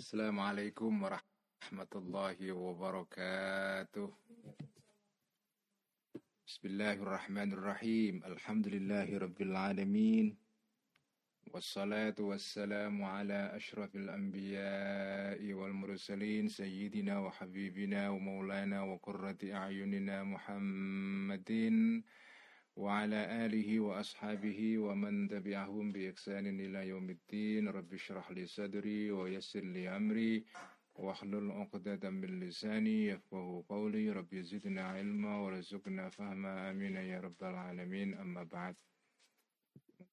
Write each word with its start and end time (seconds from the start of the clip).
السلام 0.00 0.40
عليكم 0.40 1.02
ورحمة 1.02 1.92
الله 1.96 2.38
وبركاته. 2.52 4.08
بسم 6.48 6.64
الله 6.64 6.92
الرحمن 7.04 7.52
الرحيم. 7.52 8.24
الحمد 8.24 8.66
لله 8.68 9.08
رب 9.18 9.40
العالمين. 9.42 10.26
والصلاة 11.52 12.16
والسلام 12.16 12.96
على 13.04 13.52
أشرف 13.52 13.92
الأنبياء 13.96 15.40
والمرسلين 15.52 16.48
سيدنا 16.48 17.18
وحبيبنا 17.20 18.08
ومولانا 18.08 18.82
وقرة 18.82 19.40
أعيننا 19.52 20.24
محمد 20.24 21.50
وعلى 22.79 23.45
آله 23.45 23.79
وأصحابه 23.79 24.77
ومن 24.77 25.27
تبعهم 25.27 25.91
بإحسان 25.91 26.59
إلى 26.59 26.87
يوم 26.87 27.09
الدين 27.09 27.67
رب 27.67 27.93
اشرح 27.93 28.31
لي 28.31 28.45
صدري 28.45 29.11
ويسر 29.11 29.63
لي 29.63 29.89
أمري 29.89 30.45
واحلل 30.95 31.51
عقدة 31.51 32.09
من 32.09 32.39
لساني 32.39 33.07
يفقه 33.07 33.65
قولي 33.69 34.11
رب 34.11 34.35
زدنا 34.35 34.83
علما 34.83 35.37
ورزقنا 35.37 36.09
فهما 36.09 36.71
آمين 36.71 36.95
يا 36.95 37.19
رب 37.19 37.43
العالمين 37.43 38.13
أما 38.13 38.43
بعد 38.43 38.75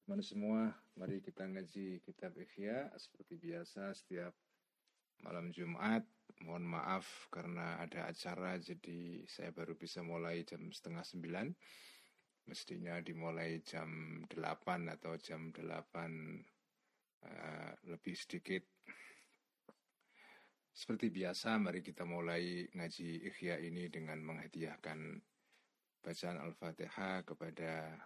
Teman 0.03 0.19
semua, 0.19 0.67
mari 0.99 1.23
kita 1.23 1.47
ngaji 1.47 2.03
kitab 2.03 2.35
Ikhya 2.35 2.91
seperti 2.99 3.39
biasa 3.39 3.95
setiap 3.95 4.35
malam 5.23 5.47
Jumat. 5.55 6.03
Mohon 6.43 6.75
maaf 6.75 7.07
karena 7.31 7.79
ada 7.79 8.11
acara 8.11 8.59
jadi 8.59 9.23
saya 9.31 9.55
baru 9.55 9.79
bisa 9.79 10.03
mulai 10.03 10.43
jam 10.43 10.59
setengah 10.75 11.07
sembilan 11.07 11.47
mestinya 12.48 12.96
dimulai 13.04 13.60
jam 13.60 14.24
8 14.32 14.88
atau 14.96 15.12
jam 15.20 15.52
8 15.52 15.60
uh, 15.60 15.70
eh, 17.28 17.72
lebih 17.92 18.16
sedikit. 18.16 18.64
Seperti 20.72 21.10
biasa, 21.12 21.60
mari 21.60 21.84
kita 21.84 22.08
mulai 22.08 22.64
ngaji 22.72 23.28
ikhya 23.28 23.60
ini 23.60 23.90
dengan 23.92 24.22
menghadiahkan 24.24 25.20
bacaan 26.00 26.38
Al-Fatihah 26.38 27.26
kepada 27.26 27.98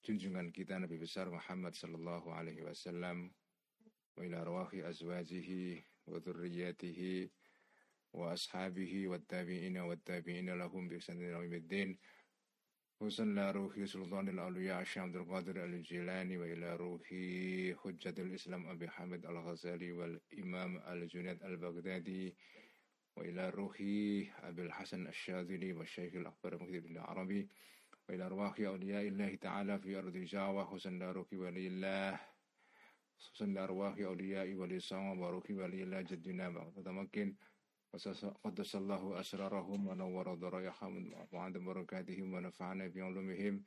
junjungan 0.00 0.48
kita 0.54 0.78
Nabi 0.78 0.96
besar 0.96 1.28
Muhammad 1.28 1.74
sallallahu 1.74 2.30
alaihi 2.32 2.62
wasallam 2.62 3.30
wa 4.16 4.22
ila 4.22 4.46
arwahi 4.46 4.86
azwajihi 4.86 5.82
wa 6.06 6.18
dhurriyyatihi 6.22 7.30
wa 8.14 8.32
ashabihi 8.34 9.06
wa 9.10 9.18
tabi'ina 9.18 9.86
wa 9.86 9.96
tabi'ina 9.98 10.54
lahum 10.54 10.86
bi 10.86 11.02
ihsanin 11.02 11.34
ila 11.34 11.42
وصلى 13.02 13.50
روحي 13.50 13.86
سلطان 13.86 14.28
الأولياء 14.28 14.80
الشيخ 14.82 15.02
عبد 15.02 15.16
القادر 15.16 15.64
الجيلاني 15.64 16.38
وإلى 16.38 16.76
روحي 16.76 17.74
حجة 17.74 18.14
الإسلام 18.18 18.66
أبي 18.66 18.88
حامد 18.88 19.26
الغزالي 19.26 19.92
والإمام 19.92 20.80
الجنيد 20.88 21.42
البغدادي 21.42 22.34
وإلى 23.16 23.50
روحي 23.50 24.26
أبي 24.42 24.62
الحسن 24.62 25.06
الشاذلي 25.06 25.72
والشيخ 25.72 26.14
الأكبر 26.14 26.54
مكتب 26.62 26.86
العربي 26.86 27.48
وإلى 28.08 28.26
أرواح 28.26 28.60
أولياء 28.60 29.08
الله 29.08 29.34
تعالى 29.34 29.78
في 29.78 29.98
أرض 29.98 30.16
جاوة 30.16 30.74
حسن 30.74 31.02
روحي 31.02 31.36
ولي 31.36 31.66
الله 31.66 32.20
حسن 33.18 33.58
أرواح 33.58 33.98
أولياء 33.98 34.54
ولي 34.54 34.80
صام 34.80 35.20
وروحي 35.20 35.54
ولي 35.54 35.82
الله 35.82 36.00
جدنا 36.00 36.48
متمكن 36.76 37.34
قدس 37.92 38.76
الله 38.76 39.20
أسرارهم 39.20 39.86
ونور 39.88 40.34
ضرائحهم 40.34 41.12
وعند 41.32 41.58
بركاتهم 41.58 42.34
ونفعنا 42.34 42.88
بعلومهم 42.88 43.64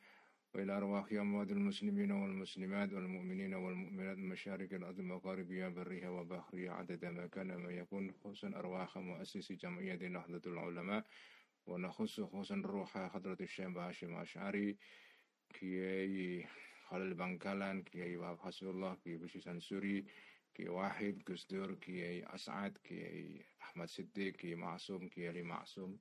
وإلى 0.53 0.77
أرواح 0.77 1.11
أموات 1.11 1.51
المسلمين 1.51 2.11
والمسلمات 2.11 2.93
والمؤمنين 2.93 3.53
والمؤمنات 3.53 4.17
مشارق 4.17 4.73
الأرض 4.73 4.99
مغاربها 4.99 5.69
برها 5.69 6.09
وبحرها 6.09 6.71
عدد 6.71 7.05
ما 7.05 7.27
كان 7.27 7.55
ما 7.55 7.71
يكون 7.71 8.11
خصوصا 8.11 8.47
أرواح 8.47 8.97
مؤسس 8.97 9.51
جمعية 9.51 10.07
نهضة 10.07 10.51
العلماء 10.51 11.05
ونخص 11.67 12.21
خصوصا 12.21 12.55
روح 12.65 12.97
حضرة 12.97 13.37
الشيخ 13.41 13.77
هاشم 13.77 14.13
أشعري 14.15 14.77
كي 15.53 16.45
خلال 16.87 17.14
بنكالان 17.14 17.81
كي 17.83 18.17
وهاب 18.17 18.39
حسب 18.39 18.69
الله 18.69 18.95
كي 18.95 19.17
بشي 19.17 19.39
سنسوري 19.39 20.05
Kiai 20.55 20.71
Wahid, 20.71 21.26
Gus 21.26 21.43
Dur, 21.45 21.76
Kiai 21.83 22.23
As'ad, 22.33 22.80
Kiai 22.80 23.43
Ahmad 23.67 23.89
Siddiq, 23.92 24.39
Kiai 24.39 24.55
Ma'sum, 24.55 25.10
Kiai 25.11 25.27
Ali 25.27 25.43
Ma'sum, 25.43 25.99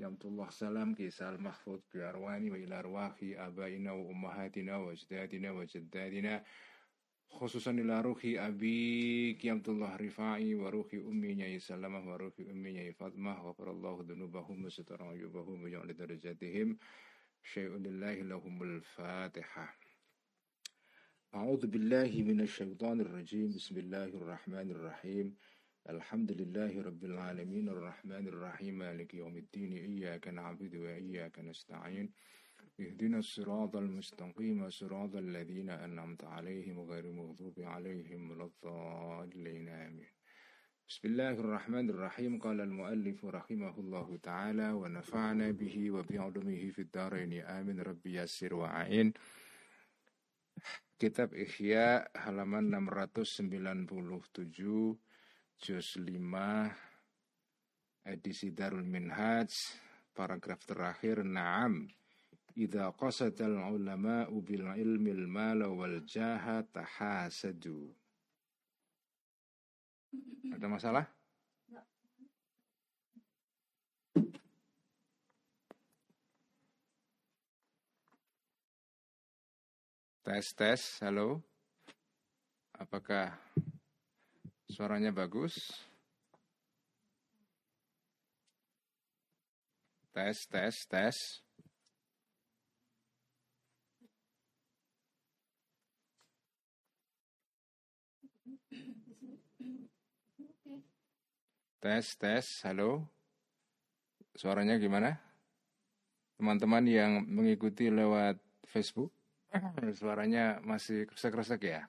Yamtullah 0.00 0.50
Salam, 0.50 0.94
Kiai 0.96 1.12
Sal 1.12 1.38
Mahfud, 1.38 1.86
Kiai 1.86 2.10
Arwani, 2.10 2.50
wa 2.50 2.58
ila 2.58 2.82
arwahi 2.82 3.36
abaina 3.38 3.94
wa 3.94 4.10
ummahatina 4.10 4.82
wa 4.82 4.90
ajdadina 4.90 5.54
wa 5.54 5.62
jaddadina, 5.62 6.42
khususan 7.30 7.78
ila 7.78 8.02
ruhi 8.02 8.34
abi 8.38 9.38
Qiyamtullah 9.38 9.94
Rifai 10.02 10.50
wa 10.58 10.70
ruhi 10.70 10.98
ummi 10.98 11.38
Nyai 11.38 11.60
Salamah 11.62 12.02
wa 12.02 12.18
ruhi 12.18 12.50
ummi 12.50 12.74
Nyai 12.74 12.92
Fatmah 12.98 13.38
wa 13.38 13.54
farallahu 13.54 14.02
dunubahum 14.02 14.66
wa 14.66 15.14
yubahum 15.14 15.62
wa 15.62 15.68
ja'li 15.70 15.94
darajatihim. 15.94 16.74
Syai'un 17.40 17.80
lillahi 17.80 18.26
lahumul 18.26 18.82
fatihah 18.82 19.89
أعوذ 21.34 21.66
بالله 21.66 22.10
من 22.26 22.40
الشيطان 22.40 23.00
الرجيم. 23.00 23.54
بسم 23.54 23.78
الله 23.78 24.04
الرحمن 24.04 24.70
الرحيم. 24.70 25.34
الحمد 25.90 26.32
لله 26.32 26.82
رب 26.82 27.04
العالمين. 27.04 27.68
الرحمن 27.68 28.28
الرحيم. 28.28 28.78
مالك 28.78 29.14
يوم 29.14 29.36
الدين. 29.36 29.72
إياك 29.72 30.28
نعبد 30.28 30.76
وإياك 30.76 31.38
نستعين. 31.38 32.10
اهدنا 32.80 33.18
الصراط 33.18 33.76
المستقيم. 33.76 34.70
صراط 34.70 35.16
الذين 35.16 35.70
أنعمت 35.70 36.24
عليهم 36.24 36.80
غير 36.80 37.04
المغضوب 37.04 37.60
عليهم 37.60 38.30
ولا 38.30 38.44
الضالين. 38.44 39.68
آمين. 39.68 40.10
بسم 40.88 41.08
الله 41.08 41.30
الرحمن 41.30 41.90
الرحيم. 41.90 42.38
قال 42.38 42.60
المؤلف 42.60 43.24
رحمه 43.24 43.78
الله 43.78 44.16
تعالى 44.16 44.70
ونفعنا 44.72 45.50
به 45.50 45.90
وبعلمه 45.90 46.70
في 46.70 46.78
الدارين. 46.78 47.32
آمين. 47.42 47.80
ربي 47.80 48.14
يسر 48.18 48.54
وعين 48.54 49.12
Kitab 51.00 51.32
Ihya 51.32 52.12
halaman 52.12 52.68
697 52.68 53.48
juz 55.56 55.88
5 55.96 56.04
edisi 58.04 58.52
Darul 58.52 58.84
Minhaj 58.84 59.48
paragraf 60.12 60.60
terakhir 60.68 61.24
Naam 61.24 61.88
Idza 62.52 62.92
qasadal 62.92 63.72
ulama 63.72 64.28
bil 64.44 64.68
ilmil 64.76 65.24
mala 65.24 65.72
wal 65.72 66.04
jaha 66.04 66.68
tahasadu 66.68 67.96
Ada 70.52 70.68
masalah? 70.68 71.08
Tes 80.20 80.52
tes, 80.52 81.00
halo. 81.00 81.40
Apakah 82.76 83.32
suaranya 84.68 85.08
bagus? 85.08 85.56
Tes 90.12 90.44
tes 90.44 90.76
tes. 90.84 91.16
Tes 101.80 102.06
tes, 102.20 102.44
halo. 102.68 103.08
Suaranya 104.36 104.76
gimana? 104.76 105.16
Teman-teman 106.36 106.84
yang 106.84 107.24
mengikuti 107.24 107.88
lewat 107.88 108.36
Facebook? 108.68 109.19
Suaranya 109.98 110.62
masih 110.62 111.10
kresek-kresek 111.10 111.62
ya? 111.66 111.82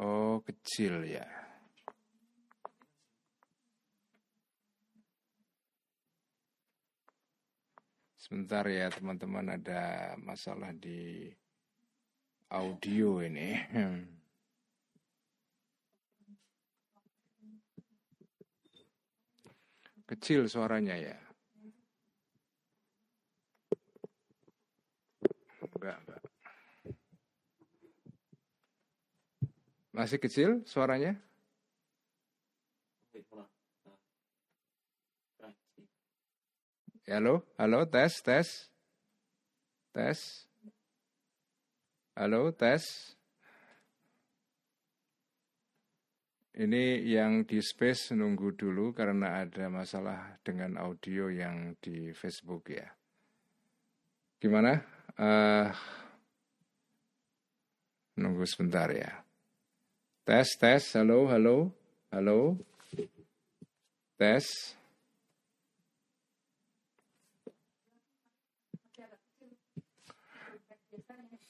Oh, 0.00 0.40
kecil 0.44 1.04
ya. 1.04 1.24
Sebentar 8.16 8.64
ya 8.68 8.88
teman-teman 8.88 9.58
ada 9.60 10.14
masalah 10.20 10.72
di 10.72 11.28
audio 12.48 13.20
ini. 13.20 13.58
Kecil 20.08 20.48
suaranya 20.48 20.96
ya. 20.98 21.29
Masih 30.00 30.16
kecil 30.16 30.64
suaranya? 30.64 31.12
Halo, 37.04 37.44
halo, 37.60 37.84
tes, 37.84 38.16
tes. 38.24 38.48
Tes. 39.92 40.48
Halo, 42.16 42.48
tes. 42.56 42.80
Ini 46.56 47.04
yang 47.04 47.44
di 47.44 47.60
space 47.60 48.16
nunggu 48.16 48.56
dulu 48.56 48.96
karena 48.96 49.44
ada 49.44 49.68
masalah 49.68 50.40
dengan 50.40 50.80
audio 50.80 51.28
yang 51.28 51.76
di 51.76 52.16
Facebook 52.16 52.72
ya. 52.72 52.88
Gimana? 54.40 54.80
Uh, 55.20 55.68
nunggu 58.16 58.48
sebentar 58.48 58.88
ya. 58.96 59.28
Tes, 60.30 60.46
tes, 60.62 60.94
halo, 60.94 61.26
halo, 61.26 61.74
halo. 62.14 62.54
Tes. 64.14 64.46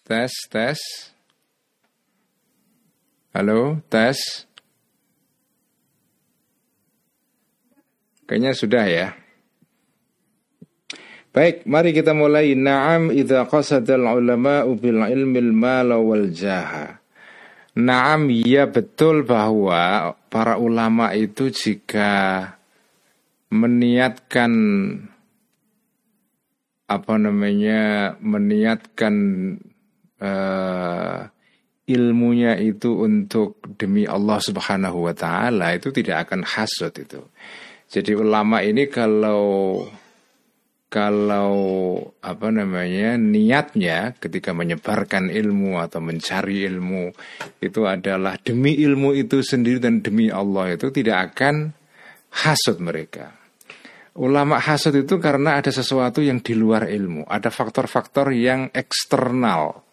Tes, 0.00 0.32
tes. 0.48 0.80
Halo, 3.36 3.84
tes. 3.92 4.48
Kayaknya 8.24 8.56
sudah 8.56 8.84
ya. 8.88 9.12
Baik, 11.36 11.68
mari 11.68 11.92
kita 11.92 12.16
mulai. 12.16 12.56
Naam 12.56 13.12
idza 13.12 13.44
qasadal 13.44 14.08
ulama 14.08 14.64
bil 14.72 15.04
ilmil 15.04 15.52
mala 15.52 16.00
wal 16.00 16.32
jaha. 16.32 16.99
Naam, 17.80 18.28
ya 18.28 18.68
betul 18.68 19.24
bahwa 19.24 20.12
para 20.28 20.60
ulama 20.60 21.16
itu 21.16 21.48
jika 21.48 22.44
meniatkan 23.48 24.52
apa 26.90 27.14
namanya 27.16 28.14
meniatkan 28.20 29.14
uh, 30.20 31.24
ilmunya 31.88 32.58
itu 32.60 33.00
untuk 33.00 33.58
demi 33.80 34.04
Allah 34.06 34.38
Subhanahu 34.38 35.08
wa 35.08 35.14
taala 35.14 35.74
itu 35.74 35.88
tidak 35.90 36.28
akan 36.28 36.44
hasut 36.44 36.94
itu. 37.00 37.22
Jadi 37.90 38.12
ulama 38.14 38.62
ini 38.62 38.86
kalau 38.86 39.82
kalau 40.90 41.54
apa 42.18 42.50
namanya 42.50 43.14
niatnya 43.14 44.18
ketika 44.18 44.50
menyebarkan 44.50 45.30
ilmu 45.30 45.78
atau 45.78 46.02
mencari 46.02 46.66
ilmu 46.66 47.14
itu 47.62 47.86
adalah 47.86 48.34
demi 48.42 48.74
ilmu 48.74 49.14
itu 49.14 49.38
sendiri 49.38 49.78
dan 49.78 50.02
demi 50.02 50.34
Allah 50.34 50.74
itu 50.74 50.90
tidak 50.90 51.32
akan 51.32 51.70
hasut 52.42 52.82
mereka. 52.82 53.38
Ulama 54.18 54.58
hasut 54.58 54.92
itu 54.98 55.22
karena 55.22 55.62
ada 55.62 55.70
sesuatu 55.70 56.18
yang 56.18 56.42
di 56.42 56.58
luar 56.58 56.90
ilmu, 56.90 57.22
ada 57.30 57.48
faktor-faktor 57.54 58.34
yang 58.34 58.66
eksternal 58.74 59.86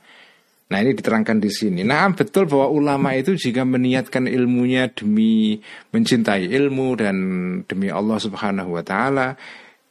Nah 0.68 0.84
ini 0.84 0.92
diterangkan 0.92 1.40
di 1.40 1.48
sini. 1.48 1.82
Nah 1.88 2.12
betul 2.12 2.44
bahwa 2.44 2.68
ulama 2.68 3.16
itu 3.16 3.40
jika 3.40 3.64
meniatkan 3.64 4.28
ilmunya 4.28 4.92
demi 4.92 5.64
mencintai 5.96 6.52
ilmu 6.52 6.88
dan 7.00 7.16
demi 7.64 7.88
Allah 7.88 8.20
Subhanahu 8.20 8.76
Wa 8.76 8.84
Taala 8.84 9.28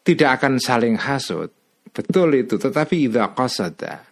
tidak 0.07 0.39
akan 0.41 0.63
saling 0.63 0.95
hasut. 0.95 1.51
Betul 1.91 2.47
itu. 2.47 2.55
Tetapi 2.55 3.11
idza 3.11 3.35
qasada 3.35 4.07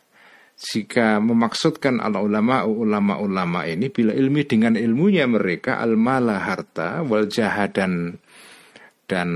jika 0.55 1.19
memaksudkan 1.23 1.99
al 2.03 2.15
ulama 2.19 2.63
ulama-ulama 2.67 3.67
ini 3.67 3.91
bila 3.91 4.15
ilmi 4.15 4.43
dengan 4.47 4.79
ilmunya 4.79 5.27
mereka 5.27 5.83
al 5.83 5.99
mala 5.99 6.39
harta 6.43 7.03
wal 7.03 7.27
jahadan 7.27 8.15
dan 9.05 9.31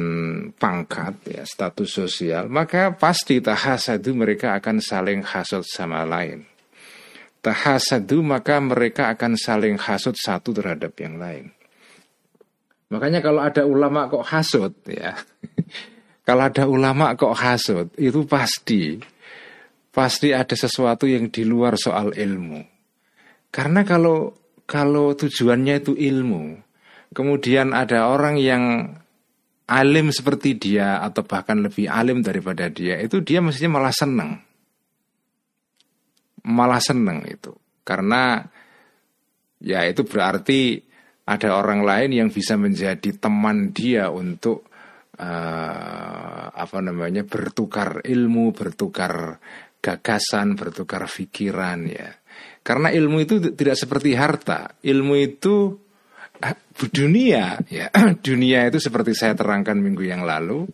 pangkat 0.54 1.18
ya 1.26 1.42
status 1.42 1.90
sosial 1.90 2.46
maka 2.46 2.94
pasti 2.94 3.42
tahasadu 3.42 4.14
mereka 4.14 4.54
akan 4.62 4.78
saling 4.78 5.26
hasut 5.26 5.66
sama 5.66 6.06
lain 6.06 6.46
tahasadu 7.42 8.20
maka 8.20 8.58
mereka 8.58 9.08
akan 9.14 9.38
saling 9.38 9.76
hasut 9.78 10.18
satu 10.18 10.50
terhadap 10.52 10.92
yang 10.98 11.16
lain. 11.16 11.54
Makanya 12.88 13.20
kalau 13.20 13.44
ada 13.44 13.68
ulama 13.68 14.08
kok 14.08 14.24
hasut 14.28 14.72
ya. 14.88 15.16
Kalau 16.28 16.44
ada 16.44 16.68
ulama 16.68 17.16
kok 17.16 17.32
hasut 17.32 17.88
itu 17.96 18.28
pasti 18.28 19.00
pasti 19.88 20.36
ada 20.36 20.52
sesuatu 20.52 21.08
yang 21.08 21.32
di 21.32 21.48
luar 21.48 21.80
soal 21.80 22.12
ilmu. 22.12 22.60
Karena 23.48 23.80
kalau 23.88 24.36
kalau 24.68 25.16
tujuannya 25.16 25.80
itu 25.80 25.96
ilmu, 25.96 26.60
kemudian 27.16 27.72
ada 27.72 28.12
orang 28.12 28.36
yang 28.36 28.92
alim 29.64 30.12
seperti 30.12 30.60
dia 30.60 31.00
atau 31.00 31.24
bahkan 31.24 31.64
lebih 31.64 31.88
alim 31.88 32.20
daripada 32.20 32.68
dia, 32.68 33.00
itu 33.00 33.24
dia 33.24 33.40
mestinya 33.40 33.80
malah 33.80 33.96
senang 33.96 34.44
malah 36.48 36.80
seneng 36.80 37.24
itu 37.28 37.52
karena 37.84 38.40
ya 39.60 39.84
itu 39.84 40.06
berarti 40.06 40.80
ada 41.28 41.60
orang 41.60 41.84
lain 41.84 42.10
yang 42.14 42.28
bisa 42.32 42.56
menjadi 42.56 43.12
teman 43.20 43.74
dia 43.76 44.08
untuk 44.08 44.67
uh, 45.18 46.44
apa 46.54 46.78
namanya 46.78 47.26
bertukar 47.26 48.06
ilmu, 48.06 48.54
bertukar 48.54 49.42
gagasan, 49.82 50.54
bertukar 50.54 51.10
pikiran 51.10 51.86
ya. 51.90 52.08
Karena 52.62 52.94
ilmu 52.94 53.18
itu 53.22 53.42
tidak 53.54 53.76
seperti 53.78 54.14
harta. 54.14 54.78
Ilmu 54.82 55.14
itu 55.18 55.74
uh, 56.42 56.56
dunia 56.94 57.58
ya. 57.66 57.90
dunia 58.26 58.70
itu 58.70 58.78
seperti 58.78 59.12
saya 59.14 59.34
terangkan 59.34 59.78
minggu 59.78 60.06
yang 60.06 60.22
lalu. 60.22 60.66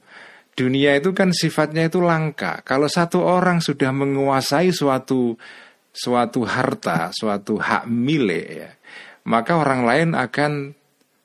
Dunia 0.55 0.95
itu 0.95 1.11
kan 1.11 1.35
sifatnya 1.35 1.91
itu 1.91 1.99
langka. 1.99 2.63
Kalau 2.63 2.87
satu 2.87 3.27
orang 3.27 3.59
sudah 3.59 3.91
menguasai 3.91 4.71
suatu 4.71 5.35
suatu 5.95 6.47
harta, 6.47 7.11
suatu 7.11 7.59
hak 7.59 7.87
milik 7.91 8.47
ya, 8.51 8.71
maka 9.27 9.59
orang 9.59 9.83
lain 9.87 10.11
akan 10.15 10.75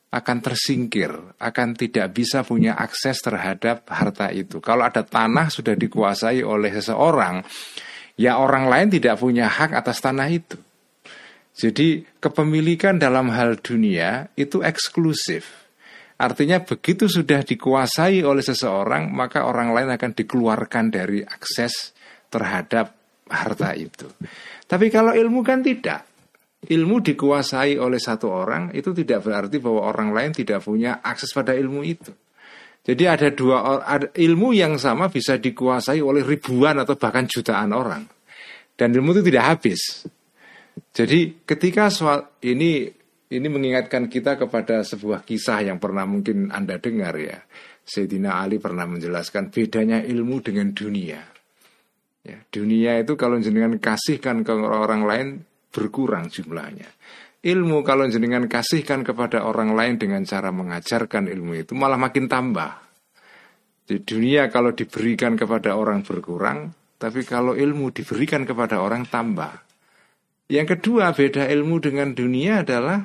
akan 0.10 0.38
tersingkir, 0.42 1.14
akan 1.38 1.78
tidak 1.78 2.10
bisa 2.18 2.42
punya 2.42 2.74
akses 2.74 3.22
terhadap 3.22 3.86
harta 3.86 4.34
itu. 4.34 4.58
Kalau 4.58 4.90
ada 4.90 5.06
tanah 5.06 5.54
sudah 5.54 5.78
dikuasai 5.78 6.42
oleh 6.42 6.74
seseorang, 6.74 7.46
ya 8.18 8.42
orang 8.42 8.66
lain 8.66 8.90
tidak 8.90 9.22
punya 9.22 9.46
hak 9.46 9.70
atas 9.78 10.02
tanah 10.02 10.28
itu. 10.34 10.58
Jadi 11.54 12.02
kepemilikan 12.18 12.98
dalam 12.98 13.30
hal 13.30 13.62
dunia 13.62 14.34
itu 14.34 14.66
eksklusif. 14.66 15.70
Artinya 16.20 16.60
begitu 16.60 17.08
sudah 17.08 17.46
dikuasai 17.46 18.26
oleh 18.26 18.44
seseorang, 18.44 19.08
maka 19.08 19.46
orang 19.46 19.72
lain 19.72 19.94
akan 19.94 20.12
dikeluarkan 20.18 20.92
dari 20.92 21.24
akses 21.24 21.96
terhadap 22.28 22.92
harta 23.30 23.78
itu. 23.78 24.10
Tapi 24.66 24.90
kalau 24.90 25.14
ilmu 25.14 25.46
kan 25.46 25.62
tidak. 25.62 26.09
Ilmu 26.60 27.00
dikuasai 27.00 27.80
oleh 27.80 28.04
satu 28.04 28.28
orang 28.28 28.76
itu 28.76 28.92
tidak 28.92 29.24
berarti 29.24 29.64
bahwa 29.64 29.88
orang 29.96 30.12
lain 30.12 30.32
tidak 30.36 30.60
punya 30.60 31.00
akses 31.00 31.32
pada 31.32 31.56
ilmu 31.56 31.88
itu. 31.88 32.12
Jadi 32.84 33.04
ada 33.08 33.32
dua 33.32 33.80
ada 33.80 34.12
ilmu 34.12 34.52
yang 34.52 34.76
sama 34.76 35.08
bisa 35.08 35.40
dikuasai 35.40 36.04
oleh 36.04 36.20
ribuan 36.20 36.76
atau 36.84 37.00
bahkan 37.00 37.28
jutaan 37.32 37.72
orang. 37.72 38.04
Dan 38.76 38.92
ilmu 38.92 39.16
itu 39.16 39.24
tidak 39.32 39.44
habis. 39.56 40.04
Jadi 40.92 41.48
ketika 41.48 41.88
soal 41.88 42.28
ini 42.44 42.92
ini 43.30 43.48
mengingatkan 43.48 44.10
kita 44.10 44.36
kepada 44.36 44.82
sebuah 44.82 45.24
kisah 45.24 45.70
yang 45.70 45.78
pernah 45.78 46.04
mungkin 46.04 46.50
Anda 46.52 46.82
dengar 46.82 47.16
ya. 47.16 47.40
Sayyidina 47.86 48.42
Ali 48.42 48.60
pernah 48.60 48.86
menjelaskan 48.86 49.50
bedanya 49.50 50.02
ilmu 50.02 50.42
dengan 50.46 50.74
dunia. 50.74 51.22
Ya, 52.20 52.38
dunia 52.52 53.00
itu 53.02 53.16
kalau 53.16 53.40
jenengan 53.40 53.80
kasihkan 53.80 54.44
ke 54.44 54.54
orang 54.54 55.08
lain 55.08 55.28
berkurang 55.70 56.30
jumlahnya. 56.30 56.90
Ilmu 57.40 57.88
kalau 57.88 58.04
jenengan 58.12 58.52
kasihkan 58.52 59.08
kepada 59.08 59.48
orang 59.48 59.72
lain 59.72 59.96
dengan 59.96 60.28
cara 60.28 60.52
mengajarkan 60.52 61.32
ilmu 61.32 61.64
itu 61.64 61.72
malah 61.72 61.96
makin 61.96 62.28
tambah. 62.28 62.84
Di 63.88 64.04
dunia 64.04 64.52
kalau 64.52 64.76
diberikan 64.76 65.40
kepada 65.40 65.80
orang 65.80 66.04
berkurang, 66.04 66.70
tapi 67.00 67.24
kalau 67.24 67.56
ilmu 67.56 67.96
diberikan 67.96 68.44
kepada 68.44 68.84
orang 68.84 69.08
tambah. 69.08 69.56
Yang 70.52 70.78
kedua 70.78 71.16
beda 71.16 71.48
ilmu 71.48 71.80
dengan 71.80 72.12
dunia 72.12 72.62
adalah 72.66 73.00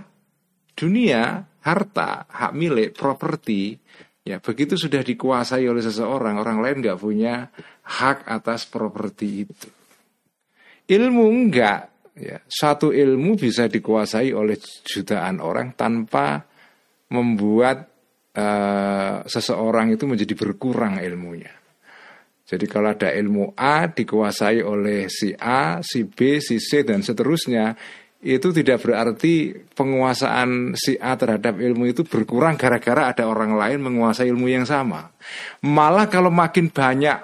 dunia 0.74 1.46
harta, 1.62 2.26
hak 2.26 2.52
milik, 2.58 2.98
properti 2.98 3.78
Ya, 4.24 4.40
begitu 4.40 4.80
sudah 4.80 5.04
dikuasai 5.04 5.68
oleh 5.68 5.84
seseorang, 5.84 6.40
orang 6.40 6.64
lain 6.64 6.80
nggak 6.80 6.96
punya 6.96 7.52
hak 7.84 8.24
atas 8.24 8.64
properti 8.64 9.44
itu. 9.44 9.68
Ilmu 10.88 11.28
enggak, 11.28 11.92
ya. 12.18 12.38
Satu 12.46 12.94
ilmu 12.94 13.38
bisa 13.38 13.66
dikuasai 13.66 14.30
oleh 14.34 14.58
jutaan 14.86 15.38
orang 15.42 15.74
tanpa 15.74 16.42
membuat 17.10 17.86
uh, 18.34 19.22
seseorang 19.26 19.94
itu 19.94 20.04
menjadi 20.06 20.34
berkurang 20.34 20.98
ilmunya. 21.02 21.52
Jadi 22.44 22.68
kalau 22.68 22.92
ada 22.92 23.08
ilmu 23.08 23.56
A 23.56 23.88
dikuasai 23.88 24.60
oleh 24.60 25.08
si 25.08 25.32
A, 25.32 25.80
si 25.80 26.04
B, 26.04 26.44
si 26.44 26.60
C 26.60 26.84
dan 26.84 27.00
seterusnya, 27.00 27.72
itu 28.24 28.52
tidak 28.56 28.84
berarti 28.84 29.52
penguasaan 29.52 30.72
si 30.76 30.96
A 30.96 31.16
terhadap 31.16 31.60
ilmu 31.60 31.88
itu 31.88 32.04
berkurang 32.04 32.56
gara-gara 32.56 33.12
ada 33.12 33.28
orang 33.28 33.56
lain 33.56 33.84
menguasai 33.84 34.28
ilmu 34.28 34.48
yang 34.48 34.64
sama. 34.64 35.12
Malah 35.64 36.08
kalau 36.08 36.32
makin 36.32 36.68
banyak 36.68 37.16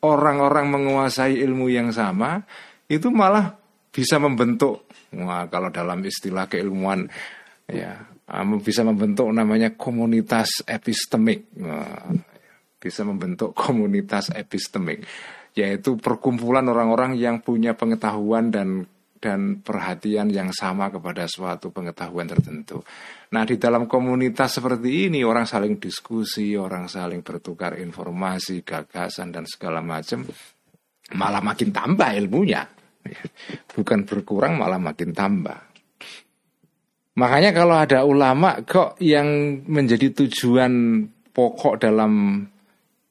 orang-orang 0.00 0.72
menguasai 0.72 1.40
ilmu 1.44 1.68
yang 1.68 1.92
sama, 1.92 2.44
itu 2.88 3.12
malah 3.12 3.59
bisa 3.90 4.22
membentuk, 4.22 4.86
wah 5.14 5.50
kalau 5.50 5.68
dalam 5.74 6.02
istilah 6.06 6.46
keilmuan 6.46 7.10
ya 7.66 8.06
bisa 8.62 8.86
membentuk 8.86 9.26
namanya 9.34 9.74
komunitas 9.74 10.62
epistemik 10.62 11.50
bisa 12.78 13.02
membentuk 13.02 13.50
komunitas 13.52 14.30
epistemik 14.30 15.02
yaitu 15.58 15.98
perkumpulan 15.98 16.62
orang-orang 16.70 17.18
yang 17.18 17.42
punya 17.42 17.74
pengetahuan 17.74 18.54
dan 18.54 18.86
dan 19.20 19.60
perhatian 19.60 20.32
yang 20.32 20.48
sama 20.48 20.88
kepada 20.88 21.28
suatu 21.28 21.68
pengetahuan 21.68 22.24
tertentu. 22.24 22.80
Nah, 23.36 23.44
di 23.44 23.60
dalam 23.60 23.84
komunitas 23.84 24.56
seperti 24.56 25.12
ini 25.12 25.20
orang 25.20 25.44
saling 25.44 25.76
diskusi, 25.76 26.56
orang 26.56 26.88
saling 26.88 27.20
bertukar 27.20 27.76
informasi, 27.76 28.64
gagasan 28.64 29.28
dan 29.28 29.44
segala 29.44 29.84
macam 29.84 30.24
malah 31.12 31.44
makin 31.44 31.68
tambah 31.68 32.16
ilmunya. 32.16 32.64
Bukan 33.74 34.06
berkurang 34.06 34.60
malah 34.60 34.78
makin 34.78 35.12
tambah. 35.14 35.70
Makanya 37.18 37.50
kalau 37.52 37.76
ada 37.76 38.06
ulama 38.06 38.62
kok 38.64 38.96
yang 39.02 39.60
menjadi 39.68 40.14
tujuan 40.14 41.04
pokok 41.34 41.82
dalam 41.82 42.44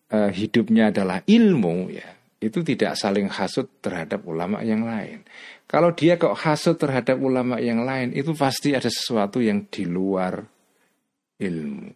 uh, 0.10 0.32
hidupnya 0.34 0.90
adalah 0.90 1.22
ilmu 1.28 1.94
ya, 1.94 2.10
itu 2.42 2.64
tidak 2.64 2.96
saling 2.96 3.28
hasut 3.30 3.84
terhadap 3.84 4.24
ulama 4.26 4.64
yang 4.66 4.88
lain. 4.88 5.28
Kalau 5.70 5.94
dia 5.94 6.18
kok 6.18 6.34
hasut 6.42 6.82
terhadap 6.82 7.22
ulama 7.22 7.62
yang 7.62 7.86
lain, 7.86 8.10
itu 8.16 8.34
pasti 8.34 8.74
ada 8.74 8.90
sesuatu 8.90 9.38
yang 9.38 9.70
di 9.70 9.86
luar 9.86 10.42
ilmu. 11.38 11.90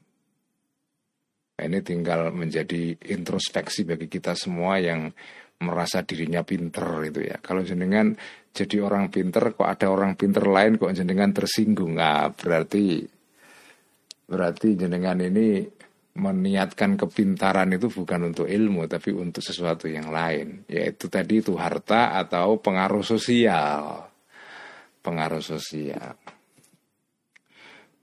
Nah, 1.54 1.64
ini 1.70 1.80
tinggal 1.86 2.30
menjadi 2.34 2.98
introspeksi 3.14 3.86
bagi 3.86 4.10
kita 4.10 4.38
semua 4.38 4.78
yang 4.78 5.10
merasa 5.63 6.03
dirinya 6.03 6.43
pinter 6.43 6.86
itu 7.08 7.24
ya. 7.24 7.39
Kalau 7.39 7.63
jenengan 7.63 8.12
jadi 8.53 8.84
orang 8.84 9.10
pinter, 9.10 9.55
kok 9.55 9.65
ada 9.65 9.88
orang 9.89 10.13
pinter 10.13 10.46
lain 10.46 10.77
kok 10.77 10.93
jenengan 10.93 11.32
tersinggung, 11.32 11.98
nah, 11.98 12.29
berarti 12.29 13.01
berarti 14.24 14.75
jenengan 14.77 15.20
ini 15.20 15.65
meniatkan 16.13 16.93
kepintaran 16.93 17.74
itu 17.74 17.89
bukan 17.89 18.29
untuk 18.29 18.46
ilmu 18.46 18.86
tapi 18.86 19.10
untuk 19.10 19.41
sesuatu 19.41 19.89
yang 19.89 20.13
lain. 20.13 20.70
Yaitu 20.70 21.10
tadi 21.10 21.41
itu 21.41 21.58
harta 21.58 22.13
atau 22.13 22.62
pengaruh 22.62 23.01
sosial. 23.01 24.05
Pengaruh 25.01 25.41
sosial. 25.41 26.13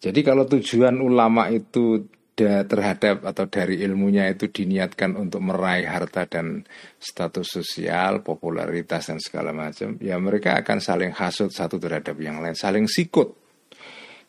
Jadi 0.00 0.20
kalau 0.24 0.48
tujuan 0.48 0.96
ulama 0.98 1.52
itu 1.52 2.08
terhadap 2.40 3.24
atau 3.26 3.44
dari 3.46 3.84
ilmunya 3.84 4.28
itu 4.32 4.48
diniatkan 4.48 5.16
untuk 5.16 5.44
meraih 5.44 5.84
harta 5.84 6.24
dan 6.24 6.64
status 6.96 7.60
sosial, 7.60 8.24
popularitas 8.24 9.12
dan 9.12 9.18
segala 9.20 9.52
macam, 9.52 10.00
ya 10.00 10.16
mereka 10.16 10.56
akan 10.60 10.78
saling 10.80 11.12
hasut 11.12 11.52
satu 11.52 11.76
terhadap 11.76 12.16
yang 12.16 12.40
lain, 12.40 12.56
saling 12.56 12.88
sikut. 12.88 13.36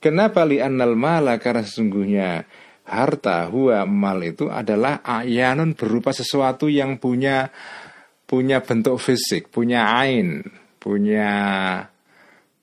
Kenapa 0.02 0.44
li'annal 0.44 0.98
mala 0.98 1.38
karena 1.38 1.62
sesungguhnya 1.62 2.44
harta 2.90 3.48
huwa 3.48 3.86
mal 3.86 4.20
itu 4.26 4.50
adalah 4.50 5.06
ayanun 5.06 5.78
berupa 5.78 6.12
sesuatu 6.12 6.66
yang 6.68 6.98
punya 6.98 7.54
punya 8.26 8.64
bentuk 8.66 8.98
fisik, 8.98 9.54
punya 9.54 9.94
ain, 9.94 10.42
punya 10.82 11.30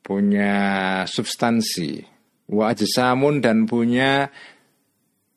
punya 0.03 0.57
substansi, 1.05 2.01
wa 2.49 2.73
ajsamun 2.73 3.45
dan 3.45 3.69
punya 3.69 4.33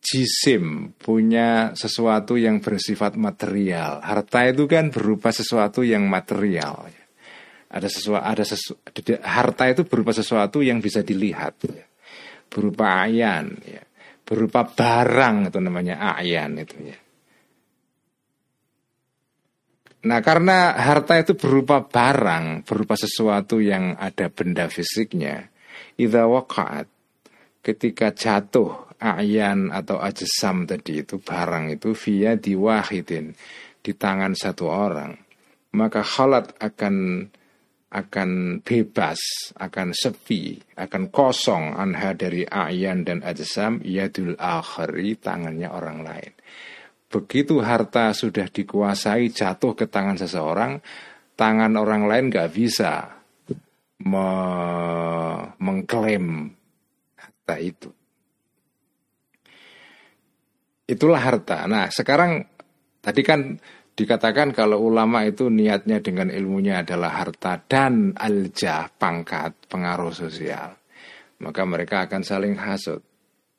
jisim, 0.01 0.97
punya 0.97 1.77
sesuatu 1.77 2.35
yang 2.35 2.59
bersifat 2.59 3.15
material. 3.15 4.01
Harta 4.01 4.49
itu 4.49 4.65
kan 4.65 4.89
berupa 4.89 5.29
sesuatu 5.29 5.85
yang 5.85 6.09
material. 6.09 6.89
Ada 7.71 7.87
sesuatu 7.87 8.25
ada 8.25 8.43
sesu, 8.43 8.75
harta 9.23 9.63
itu 9.71 9.87
berupa 9.87 10.11
sesuatu 10.11 10.59
yang 10.59 10.83
bisa 10.83 11.05
dilihat, 11.05 11.55
berupa 12.51 13.07
ayan, 13.07 13.55
ya 13.63 13.79
berupa 14.31 14.63
barang 14.63 15.51
itu 15.51 15.59
namanya 15.59 16.15
ayan 16.15 16.55
itu 16.55 16.75
ya. 16.87 16.97
Nah 20.07 20.19
karena 20.23 20.71
harta 20.73 21.19
itu 21.19 21.35
berupa 21.35 21.83
barang, 21.83 22.63
berupa 22.63 22.95
sesuatu 22.95 23.59
yang 23.59 23.99
ada 23.99 24.31
benda 24.31 24.71
fisiknya, 24.71 25.51
idza 25.99 26.25
waqa'at 26.25 26.87
ketika 27.59 28.15
jatuh 28.15 28.90
ayan 29.01 29.73
atau 29.73 29.97
ajsam 29.97 30.69
tadi 30.69 31.01
itu 31.01 31.17
barang 31.17 31.73
itu 31.73 31.97
via 31.97 32.37
diwahidin 32.37 33.33
di 33.81 33.91
tangan 33.97 34.37
satu 34.37 34.69
orang, 34.69 35.17
maka 35.73 36.05
khalat 36.05 36.53
akan 36.61 37.25
akan 37.91 38.63
bebas, 38.63 39.51
akan 39.59 39.91
sepi, 39.91 40.55
akan 40.79 41.11
kosong 41.11 41.75
anha 41.75 42.15
dari 42.15 42.47
ayan 42.47 43.03
dan 43.03 43.19
ajsam 43.19 43.83
yadul 43.83 44.39
akhari 44.39 45.19
tangannya 45.19 45.67
orang 45.67 45.99
lain. 46.07 46.33
Begitu 47.11 47.59
harta 47.59 48.15
sudah 48.15 48.47
dikuasai 48.47 49.27
jatuh 49.35 49.75
ke 49.75 49.91
tangan 49.91 50.15
seseorang, 50.15 50.79
tangan 51.35 51.75
orang 51.75 52.07
lain 52.07 52.31
gak 52.31 52.55
bisa 52.55 53.11
me 54.07 54.29
mengklaim 55.59 56.55
harta 57.19 57.55
itu. 57.59 57.91
Itulah 60.91 61.23
harta. 61.23 61.63
Nah 61.71 61.87
sekarang 61.87 62.43
tadi 62.99 63.23
kan 63.23 63.55
Dikatakan 63.91 64.55
kalau 64.55 64.87
ulama 64.87 65.27
itu 65.27 65.51
niatnya 65.51 65.99
dengan 65.99 66.31
ilmunya 66.31 66.81
adalah 66.81 67.21
harta 67.21 67.59
dan 67.59 68.15
aljah, 68.15 68.87
pangkat, 68.87 69.67
pengaruh 69.67 70.15
sosial. 70.15 70.73
Maka 71.43 71.61
mereka 71.67 72.07
akan 72.07 72.21
saling 72.23 72.55
hasut. 72.55 73.03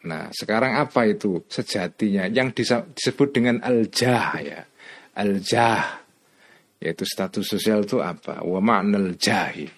Nah, 0.03 0.33
sekarang 0.35 0.83
apa 0.83 1.07
itu 1.07 1.47
sejatinya 1.47 2.27
yang 2.27 2.51
disebut 2.51 3.29
dengan 3.31 3.61
aljah 3.61 4.29
ya. 4.41 4.61
Aljah 5.15 6.01
yaitu 6.83 7.07
status 7.07 7.47
sosial 7.47 7.87
itu 7.87 8.03
apa? 8.03 8.43
Wa 8.43 8.59
ma'nal 8.59 9.15
jahi. 9.15 9.69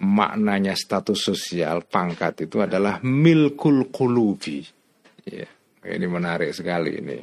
Maknanya 0.00 0.72
status 0.72 1.28
sosial 1.28 1.84
pangkat 1.84 2.48
itu 2.48 2.62
adalah 2.64 3.04
milkul 3.04 3.92
kulubi. 3.92 4.64
Ya, 5.28 5.44
ini 5.86 6.06
menarik 6.08 6.52
sekali 6.52 7.00
ini. 7.00 7.16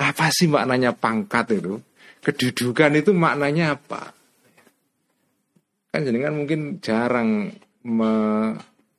Apa 0.00 0.32
sih 0.32 0.48
maknanya 0.48 0.96
pangkat 0.96 1.58
itu? 1.58 1.78
Kedudukan 2.22 2.96
itu 2.98 3.10
maknanya 3.12 3.76
apa? 3.76 4.14
Kan 5.92 6.00
jenengan 6.06 6.32
mungkin 6.38 6.80
jarang 6.80 7.52
me 7.84 8.12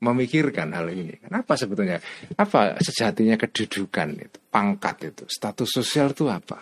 memikirkan 0.04 0.76
hal 0.76 0.92
ini. 0.92 1.16
Kenapa 1.24 1.56
sebetulnya? 1.56 1.98
Apa 2.36 2.76
sejatinya 2.84 3.40
kedudukan 3.40 4.20
itu, 4.20 4.38
pangkat 4.52 5.16
itu, 5.16 5.24
status 5.32 5.80
sosial 5.80 6.12
itu 6.12 6.28
apa? 6.28 6.60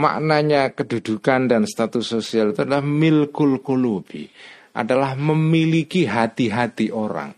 Maknanya 0.00 0.72
kedudukan 0.72 1.52
dan 1.52 1.68
status 1.68 2.08
sosial 2.08 2.56
itu 2.56 2.64
adalah 2.64 2.80
milkul 2.80 3.60
kulubi, 3.60 4.24
adalah 4.72 5.12
memiliki 5.20 6.08
hati-hati 6.08 6.88
orang. 6.88 7.36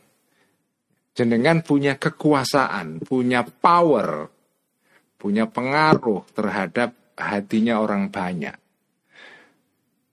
Jenengan 1.13 1.61
punya 1.61 2.01
kekuasaan, 2.01 3.05
punya 3.05 3.45
power, 3.45 4.33
punya 5.21 5.45
pengaruh 5.45 6.25
terhadap 6.33 6.97
hatinya 7.21 7.79
orang 7.79 8.09
banyak. 8.09 8.57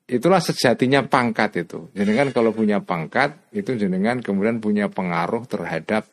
Itulah 0.09 0.41
sejatinya 0.41 1.05
pangkat 1.05 1.63
itu. 1.63 1.87
Jenengan 1.93 2.33
kalau 2.33 2.51
punya 2.51 2.81
pangkat, 2.81 3.37
itu 3.53 3.77
jenengan 3.77 4.19
kemudian 4.19 4.57
punya 4.57 4.89
pengaruh 4.89 5.45
terhadap 5.45 6.09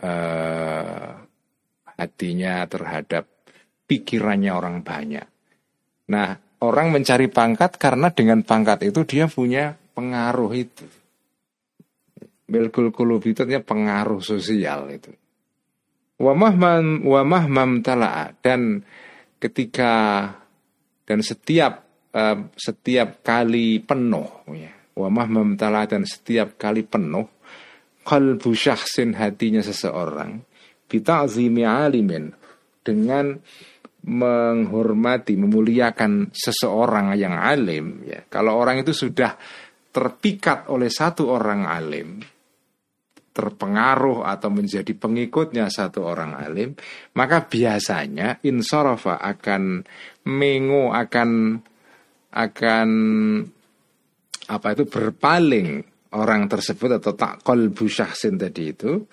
uh, 0.00 1.20
hatinya, 2.00 2.64
terhadap 2.64 3.28
pikirannya 3.84 4.50
orang 4.50 4.80
banyak. 4.80 5.28
Nah, 6.08 6.40
orang 6.64 6.90
mencari 6.90 7.28
pangkat 7.28 7.76
karena 7.76 8.08
dengan 8.10 8.40
pangkat 8.42 8.88
itu 8.88 9.04
dia 9.04 9.28
punya 9.28 9.76
pengaruh 9.92 10.52
itu. 10.56 10.99
Belkul 12.50 12.90
kulub 12.90 13.22
itu 13.22 13.46
pengaruh 13.46 14.18
sosial 14.18 14.90
itu. 14.90 15.14
Wamah 16.18 17.46
mam 17.46 17.70
tala'a. 17.80 18.34
Dan 18.42 18.82
ketika 19.38 20.26
dan 21.06 21.22
setiap 21.22 21.86
uh, 22.12 22.50
setiap 22.58 23.22
kali 23.22 23.80
penuh 23.80 24.50
ya. 24.50 24.74
Wamah 24.98 25.28
mam 25.30 25.54
tala'a 25.54 25.86
dan 25.86 26.02
setiap 26.02 26.58
kali 26.58 26.82
penuh 26.82 27.24
qalbu 28.02 28.50
syahsin 28.50 29.14
hatinya 29.14 29.62
seseorang 29.62 30.42
bita'zimi 30.90 31.62
alimin 31.62 32.34
dengan 32.82 33.38
menghormati 34.00 35.36
memuliakan 35.36 36.32
seseorang 36.32 37.14
yang 37.14 37.36
alim 37.36 38.02
ya. 38.08 38.24
Kalau 38.26 38.56
orang 38.56 38.80
itu 38.80 38.96
sudah 38.96 39.36
terpikat 39.92 40.72
oleh 40.72 40.88
satu 40.88 41.28
orang 41.28 41.68
alim 41.68 42.22
terpengaruh 43.40 44.28
atau 44.28 44.52
menjadi 44.52 44.92
pengikutnya 44.92 45.72
satu 45.72 46.04
orang 46.04 46.36
alim, 46.36 46.76
maka 47.16 47.48
biasanya 47.48 48.44
insorofa 48.44 49.16
akan 49.16 49.80
mengo 50.28 50.92
akan 50.92 51.56
akan 52.36 52.88
apa 54.50 54.68
itu 54.76 54.84
berpaling 54.84 55.68
orang 56.12 56.50
tersebut 56.52 57.00
atau 57.00 57.16
tak 57.16 57.40
kolbu 57.40 57.88
syahsin 57.88 58.36
tadi 58.36 58.76
itu 58.76 59.08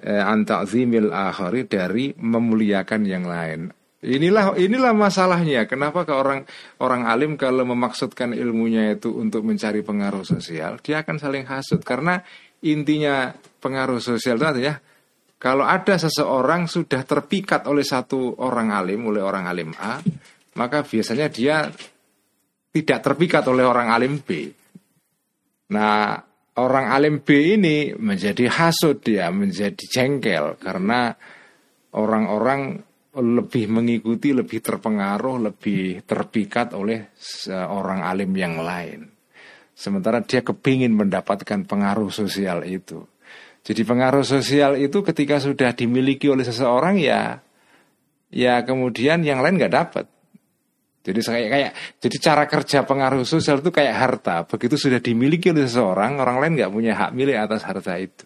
eh, 0.00 0.22
anta'zimil 0.24 1.12
akhari 1.12 1.68
dari 1.68 2.16
memuliakan 2.16 3.02
yang 3.04 3.28
lain. 3.28 3.68
Inilah 4.06 4.54
inilah 4.54 4.94
masalahnya. 4.94 5.66
Kenapa 5.66 6.06
ke 6.06 6.14
orang 6.14 6.46
orang 6.78 7.10
alim 7.10 7.34
kalau 7.34 7.66
memaksudkan 7.66 8.36
ilmunya 8.36 8.94
itu 8.94 9.10
untuk 9.10 9.42
mencari 9.42 9.82
pengaruh 9.82 10.22
sosial, 10.22 10.78
dia 10.78 11.02
akan 11.02 11.16
saling 11.18 11.44
hasut 11.50 11.82
karena 11.82 12.22
intinya 12.66 13.30
pengaruh 13.62 14.02
sosial 14.02 14.38
itu 14.38 14.66
ya 14.66 14.74
kalau 15.36 15.68
ada 15.68 16.00
seseorang 16.00 16.64
sudah 16.64 17.04
terpikat 17.04 17.68
oleh 17.68 17.84
satu 17.84 18.40
orang 18.40 18.72
alim, 18.72 19.04
oleh 19.12 19.20
orang 19.20 19.44
alim 19.44 19.70
A, 19.76 20.00
maka 20.56 20.80
biasanya 20.80 21.28
dia 21.28 21.68
tidak 22.72 22.98
terpikat 23.04 23.44
oleh 23.44 23.64
orang 23.68 23.92
alim 23.92 24.24
B. 24.24 24.48
Nah, 25.76 26.16
orang 26.56 26.86
alim 26.88 27.20
B 27.20 27.56
ini 27.60 27.92
menjadi 27.92 28.48
hasut 28.48 29.04
dia, 29.04 29.28
menjadi 29.28 29.84
jengkel 29.84 30.56
karena 30.56 31.12
orang-orang 31.92 32.80
lebih 33.16 33.68
mengikuti, 33.72 34.32
lebih 34.32 34.60
terpengaruh, 34.64 35.52
lebih 35.52 36.04
terpikat 36.04 36.72
oleh 36.72 37.12
orang 37.52 38.04
alim 38.04 38.32
yang 38.32 38.60
lain. 38.60 39.15
Sementara 39.76 40.24
dia 40.24 40.40
kepingin 40.40 40.96
mendapatkan 40.96 41.68
pengaruh 41.68 42.08
sosial 42.08 42.64
itu. 42.64 43.04
Jadi 43.60 43.84
pengaruh 43.84 44.24
sosial 44.24 44.80
itu 44.80 45.04
ketika 45.04 45.36
sudah 45.36 45.76
dimiliki 45.76 46.32
oleh 46.32 46.48
seseorang 46.48 46.96
ya 46.96 47.44
ya 48.32 48.64
kemudian 48.64 49.20
yang 49.20 49.44
lain 49.44 49.60
nggak 49.60 49.74
dapat. 49.76 50.06
Jadi 51.04 51.20
kayak 51.22 51.50
kayak 51.52 51.72
jadi 52.00 52.16
cara 52.18 52.44
kerja 52.48 52.78
pengaruh 52.88 53.28
sosial 53.28 53.60
itu 53.60 53.68
kayak 53.68 53.94
harta. 54.00 54.48
Begitu 54.48 54.80
sudah 54.80 54.98
dimiliki 54.98 55.52
oleh 55.52 55.68
seseorang, 55.68 56.24
orang 56.24 56.40
lain 56.40 56.52
nggak 56.56 56.72
punya 56.72 56.96
hak 56.96 57.10
milik 57.12 57.36
atas 57.36 57.60
harta 57.68 58.00
itu. 58.00 58.24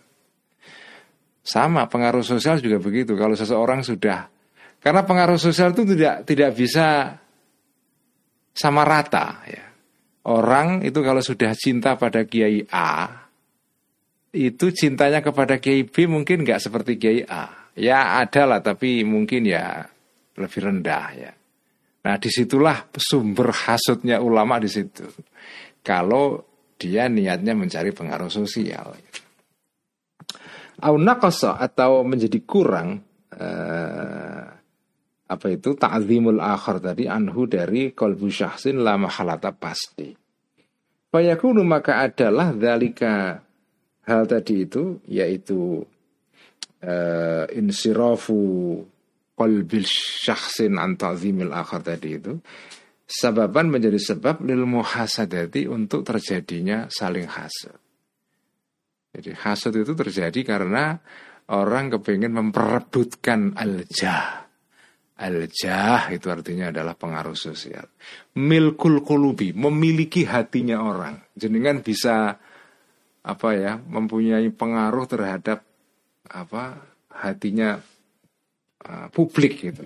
Sama 1.42 1.90
pengaruh 1.90 2.22
sosial 2.22 2.62
juga 2.62 2.78
begitu. 2.78 3.18
Kalau 3.18 3.34
seseorang 3.34 3.82
sudah 3.82 4.30
karena 4.78 5.02
pengaruh 5.02 5.36
sosial 5.36 5.74
itu 5.74 5.82
tidak 5.82 6.22
tidak 6.30 6.54
bisa 6.54 7.18
sama 8.54 8.86
rata 8.86 9.42
ya. 9.50 9.69
Orang 10.30 10.86
itu 10.86 11.02
kalau 11.02 11.18
sudah 11.18 11.50
cinta 11.58 11.98
pada 11.98 12.22
kiai 12.22 12.62
A, 12.70 13.10
itu 14.30 14.70
cintanya 14.70 15.18
kepada 15.26 15.58
Kiai 15.58 15.82
B 15.82 16.06
mungkin 16.06 16.46
nggak 16.46 16.62
seperti 16.62 17.02
Kiai 17.02 17.26
A. 17.26 17.70
Ya 17.74 18.18
ada 18.22 18.46
lah, 18.46 18.60
tapi 18.62 19.02
mungkin 19.02 19.46
ya 19.46 19.82
lebih 20.38 20.60
rendah 20.62 21.06
ya. 21.18 21.32
Nah 22.00 22.14
di 22.16 22.30
situlah 22.30 22.88
sumber 22.94 23.50
hasutnya 23.50 24.22
ulama 24.22 24.62
di 24.62 24.70
situ. 24.70 25.04
Kalau 25.82 26.46
dia 26.78 27.10
niatnya 27.10 27.52
mencari 27.52 27.90
pengaruh 27.92 28.30
sosial. 28.30 28.94
Au 30.80 30.96
atau 30.96 31.90
menjadi 32.08 32.38
kurang 32.40 33.04
eh, 33.36 34.44
apa 35.30 35.46
itu 35.52 35.76
ta'zimul 35.76 36.40
akhir 36.40 36.80
tadi 36.80 37.04
anhu 37.04 37.44
dari 37.44 37.92
kolbu 37.92 38.32
syahsin 38.32 38.80
la 38.80 38.96
mahalata 38.96 39.52
pasti. 39.52 40.19
Fayakunu 41.10 41.66
maka 41.66 42.06
adalah 42.06 42.54
dalika 42.54 43.42
hal 44.06 44.22
tadi 44.30 44.62
itu 44.66 45.02
yaitu 45.10 45.82
uh, 46.86 47.44
insirafu 47.50 48.38
qalbil 49.34 49.86
syakhsin 49.86 50.78
an 50.78 50.94
ta'zimil 50.94 51.50
akhar 51.50 51.82
tadi 51.82 52.14
itu 52.14 52.38
sababan 53.10 53.74
menjadi 53.74 53.98
sebab 53.98 54.46
lil 54.46 54.62
muhasadati 54.70 55.66
untuk 55.66 56.06
terjadinya 56.06 56.86
saling 56.86 57.26
hasad. 57.26 57.74
Jadi 59.10 59.34
hasad 59.34 59.74
itu 59.74 59.92
terjadi 59.98 60.40
karena 60.46 60.94
orang 61.50 61.90
kepingin 61.98 62.30
memperebutkan 62.30 63.58
al-jah. 63.58 64.49
Al-jah 65.20 66.08
itu 66.16 66.32
artinya 66.32 66.72
adalah 66.72 66.96
pengaruh 66.96 67.36
sosial. 67.36 67.84
Milkul 68.40 69.04
kulubi, 69.04 69.52
memiliki 69.52 70.24
hatinya 70.24 70.80
orang. 70.80 71.20
Jenengan 71.36 71.84
bisa 71.84 72.40
apa 73.20 73.48
ya 73.52 73.76
mempunyai 73.76 74.48
pengaruh 74.48 75.04
terhadap 75.04 75.60
apa 76.24 76.80
hatinya 77.12 77.76
uh, 78.88 79.12
publik 79.12 79.60
gitu. 79.60 79.84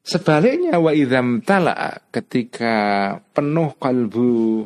Sebaliknya 0.00 0.80
wa 0.80 0.96
idam 0.96 1.44
tala 1.44 2.00
ketika 2.08 2.74
penuh 3.36 3.76
kalbu 3.76 4.64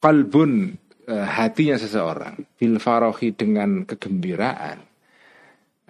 kalbun 0.00 0.72
uh, 1.04 1.26
hatinya 1.28 1.76
seseorang 1.76 2.48
bil 2.56 2.80
dengan 3.36 3.84
kegembiraan 3.84 4.85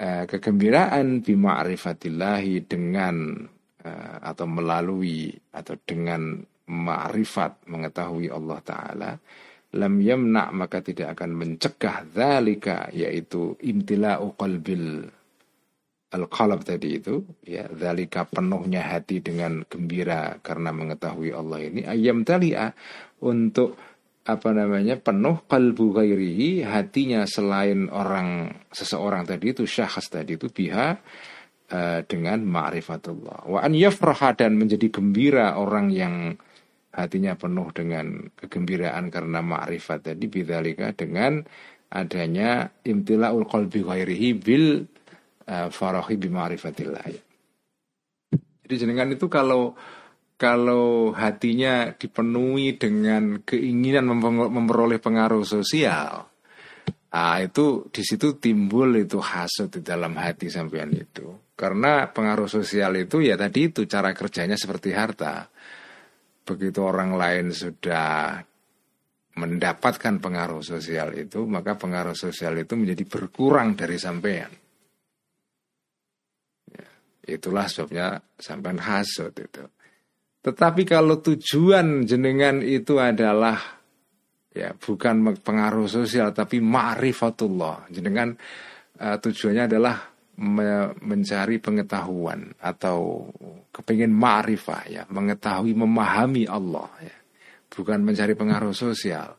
uh, 0.00 0.24
kegembiraan 0.28 1.20
bima'rifatillahi 1.24 2.64
dengan 2.68 3.46
uh, 3.84 4.16
atau 4.22 4.46
melalui 4.48 5.32
atau 5.52 5.76
dengan 5.84 6.40
ma'rifat 6.66 7.68
mengetahui 7.70 8.26
Allah 8.32 8.58
Ta'ala 8.64 9.10
lam 9.76 9.94
yamna 10.00 10.50
maka 10.50 10.80
tidak 10.82 11.18
akan 11.18 11.30
mencegah 11.36 12.08
zalika 12.10 12.88
yaitu 12.90 13.54
imtila'u 13.60 14.34
qalbil 14.34 15.04
al-qalb 16.14 16.60
tadi 16.62 17.02
itu 17.02 17.22
ya 17.44 17.66
zalika 17.74 18.24
penuhnya 18.24 18.82
hati 18.86 19.20
dengan 19.20 19.66
gembira 19.66 20.38
karena 20.40 20.70
mengetahui 20.72 21.30
Allah 21.34 21.60
ini 21.66 21.82
ayam 21.84 22.22
talia 22.22 22.72
untuk 23.20 23.76
apa 24.26 24.50
namanya 24.50 24.98
penuh 24.98 25.46
kalbu 25.46 25.94
ghairihi 26.02 26.66
hatinya 26.66 27.22
selain 27.30 27.86
orang 27.94 28.50
seseorang 28.74 29.22
tadi 29.22 29.54
itu 29.54 29.62
syakhs 29.62 30.10
tadi 30.10 30.34
itu 30.34 30.50
biha 30.50 30.98
uh, 31.70 32.00
dengan 32.02 32.42
ma'rifatullah 32.42 33.46
wa 33.46 33.62
an 33.62 33.72
yafraha 33.72 34.34
dan 34.34 34.58
menjadi 34.58 34.90
gembira 34.90 35.54
orang 35.54 35.94
yang 35.94 36.34
hatinya 36.96 37.38
penuh 37.38 37.70
dengan 37.70 38.26
kegembiraan 38.34 39.12
karena 39.12 39.44
ma'rifat 39.44 40.10
tadi 40.10 40.26
bidzalika 40.26 40.90
dengan 40.96 41.44
adanya 41.92 42.66
imtila'ul 42.82 43.46
qalbi 43.46 43.84
ghairihi 43.84 44.28
bil 44.34 44.88
uh, 45.46 45.68
farahi 45.70 46.16
bi 46.18 46.28
ma'rifatillah. 46.32 47.04
Jadi 48.66 48.74
jenengan 48.74 49.12
itu 49.14 49.30
kalau 49.30 49.78
kalau 50.36 51.16
hatinya 51.16 51.96
dipenuhi 51.96 52.76
dengan 52.76 53.40
keinginan 53.40 54.12
memperoleh 54.52 55.00
pengaruh 55.00 55.44
sosial, 55.48 56.28
ah 57.12 57.36
itu 57.40 57.88
di 57.88 58.04
situ 58.04 58.36
timbul 58.36 59.00
itu 59.00 59.16
hasut 59.16 59.72
di 59.72 59.80
dalam 59.80 60.12
hati 60.20 60.52
sampean 60.52 60.92
itu. 60.92 61.56
Karena 61.56 62.12
pengaruh 62.12 62.52
sosial 62.52 63.00
itu 63.00 63.24
ya 63.24 63.40
tadi 63.40 63.72
itu 63.72 63.88
cara 63.88 64.12
kerjanya 64.12 64.60
seperti 64.60 64.92
harta 64.92 65.48
begitu 66.46 66.78
orang 66.86 67.18
lain 67.18 67.50
sudah 67.50 68.38
mendapatkan 69.36 70.22
pengaruh 70.22 70.62
sosial 70.62 71.12
itu, 71.12 71.44
maka 71.44 71.76
pengaruh 71.76 72.16
sosial 72.16 72.56
itu 72.56 72.72
menjadi 72.78 73.04
berkurang 73.04 73.76
dari 73.76 74.00
sampean. 74.00 74.48
Ya, 76.72 76.88
itulah 77.26 77.68
sebabnya 77.68 78.22
sampean 78.40 78.80
hasut 78.80 79.34
itu. 79.36 79.66
Tetapi 80.46 80.86
kalau 80.86 81.18
tujuan 81.18 82.06
jenengan 82.06 82.62
itu 82.62 83.02
adalah 83.02 83.58
ya 84.54 84.70
bukan 84.78 85.34
pengaruh 85.42 85.90
sosial 85.90 86.30
tapi 86.30 86.62
ma'rifatullah. 86.62 87.90
Jenengan 87.90 88.30
uh, 89.02 89.18
tujuannya 89.18 89.66
adalah 89.66 90.06
me 90.38 90.94
mencari 91.02 91.58
pengetahuan 91.58 92.54
atau 92.62 93.26
kepingin 93.74 94.14
ma'rifah 94.14 94.82
ya, 94.86 95.02
mengetahui 95.10 95.74
memahami 95.74 96.46
Allah 96.46 96.94
ya. 97.02 97.16
Bukan 97.66 98.06
mencari 98.06 98.38
pengaruh 98.38 98.70
sosial. 98.70 99.34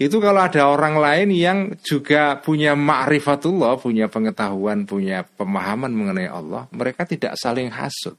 Itu 0.00 0.24
kalau 0.24 0.40
ada 0.40 0.72
orang 0.72 0.96
lain 0.96 1.36
yang 1.36 1.58
juga 1.84 2.40
punya 2.40 2.72
ma'rifatullah, 2.72 3.76
punya 3.76 4.08
pengetahuan, 4.08 4.88
punya 4.88 5.24
pemahaman 5.24 5.92
mengenai 5.92 6.32
Allah, 6.32 6.64
mereka 6.72 7.04
tidak 7.04 7.36
saling 7.36 7.68
hasut. 7.68 8.16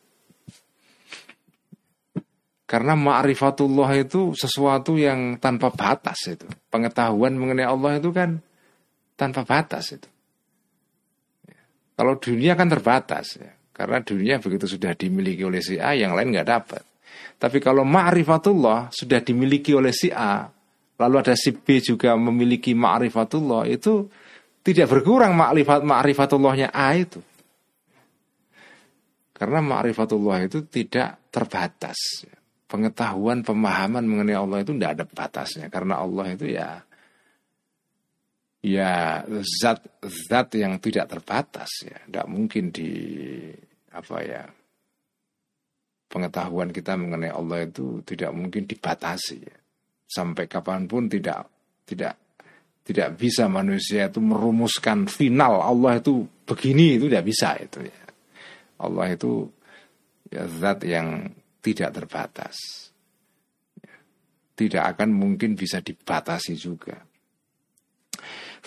Karena 2.67 2.99
ma'rifatullah 2.99 3.95
itu 3.95 4.35
sesuatu 4.35 4.99
yang 4.99 5.39
tanpa 5.39 5.71
batas 5.71 6.19
itu. 6.27 6.43
Pengetahuan 6.67 7.31
mengenai 7.39 7.63
Allah 7.63 7.95
itu 7.95 8.11
kan 8.11 8.43
tanpa 9.15 9.47
batas 9.47 9.95
itu. 9.95 10.09
Kalau 11.95 12.19
dunia 12.19 12.59
kan 12.59 12.67
terbatas 12.67 13.39
ya. 13.39 13.55
Karena 13.71 14.03
dunia 14.03 14.43
begitu 14.43 14.67
sudah 14.67 14.91
dimiliki 14.99 15.47
oleh 15.47 15.63
si 15.63 15.79
A, 15.79 15.95
yang 15.95 16.11
lain 16.11 16.35
nggak 16.35 16.49
dapat. 16.49 16.83
Tapi 17.37 17.61
kalau 17.61 17.87
ma'rifatullah 17.87 18.89
sudah 18.89 19.21
dimiliki 19.21 19.71
oleh 19.71 19.93
si 19.93 20.09
A, 20.09 20.49
lalu 20.97 21.15
ada 21.21 21.37
si 21.37 21.53
B 21.53 21.77
juga 21.79 22.17
memiliki 22.17 22.73
ma'rifatullah, 22.73 23.69
itu 23.69 24.09
tidak 24.65 24.91
berkurang 24.91 25.37
ma'rifat 25.37 25.85
ma'rifatullahnya 25.85 26.73
A 26.73 26.97
itu. 26.97 27.21
Karena 29.31 29.61
ma'rifatullah 29.61 30.49
itu 30.49 30.65
tidak 30.65 31.29
terbatas. 31.29 32.25
Pengetahuan, 32.67 33.41
pemahaman 33.41 34.03
mengenai 34.03 34.37
Allah 34.37 34.61
itu 34.61 34.75
tidak 34.75 34.91
ada 34.99 35.05
batasnya. 35.07 35.65
Karena 35.71 36.03
Allah 36.03 36.25
itu 36.35 36.45
ya 36.47 36.69
ya 38.61 39.23
zat 39.63 39.79
zat 40.03 40.47
yang 40.59 40.77
tidak 40.83 41.07
terbatas 41.07 41.71
ya, 41.87 41.97
tidak 42.03 42.27
mungkin 42.27 42.69
di 42.69 42.91
apa 43.95 44.17
ya 44.21 44.43
pengetahuan 46.07 46.71
kita 46.71 46.95
mengenai 46.95 47.31
Allah 47.31 47.67
itu 47.67 48.03
tidak 48.03 48.31
mungkin 48.31 48.63
dibatasi 48.67 49.37
ya. 49.43 49.57
sampai 50.07 50.47
kapan 50.47 50.87
pun 50.87 51.11
tidak 51.11 51.47
tidak 51.83 52.15
tidak 52.87 53.19
bisa 53.19 53.51
manusia 53.51 54.07
itu 54.07 54.23
merumuskan 54.23 55.11
final 55.11 55.59
Allah 55.59 55.99
itu 55.99 56.23
begini 56.47 56.95
itu 56.95 57.11
tidak 57.11 57.25
bisa 57.27 57.59
itu 57.59 57.83
ya. 57.83 57.99
Allah 58.79 59.11
itu 59.11 59.51
ya 60.31 60.47
zat 60.47 60.87
yang 60.87 61.27
tidak 61.67 61.91
terbatas 61.91 62.55
tidak 64.55 64.95
akan 64.95 65.11
mungkin 65.11 65.59
bisa 65.59 65.83
dibatasi 65.83 66.55
juga 66.55 67.03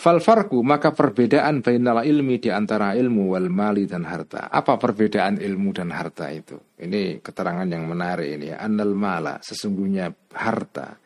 Falfarku 0.01 0.65
maka 0.65 0.97
perbedaan 0.97 1.61
bainal 1.61 2.01
ilmi 2.01 2.41
di 2.41 2.49
antara 2.49 2.97
ilmu 2.97 3.37
wal 3.37 3.53
mali 3.53 3.85
dan 3.85 4.09
harta. 4.09 4.49
Apa 4.49 4.81
perbedaan 4.81 5.37
ilmu 5.37 5.77
dan 5.77 5.93
harta 5.93 6.33
itu? 6.33 6.57
Ini 6.81 7.21
keterangan 7.21 7.69
yang 7.69 7.85
menarik 7.85 8.41
ini. 8.41 8.49
Annal 8.49 8.97
mala 8.97 9.45
sesungguhnya 9.45 10.09
harta 10.33 10.97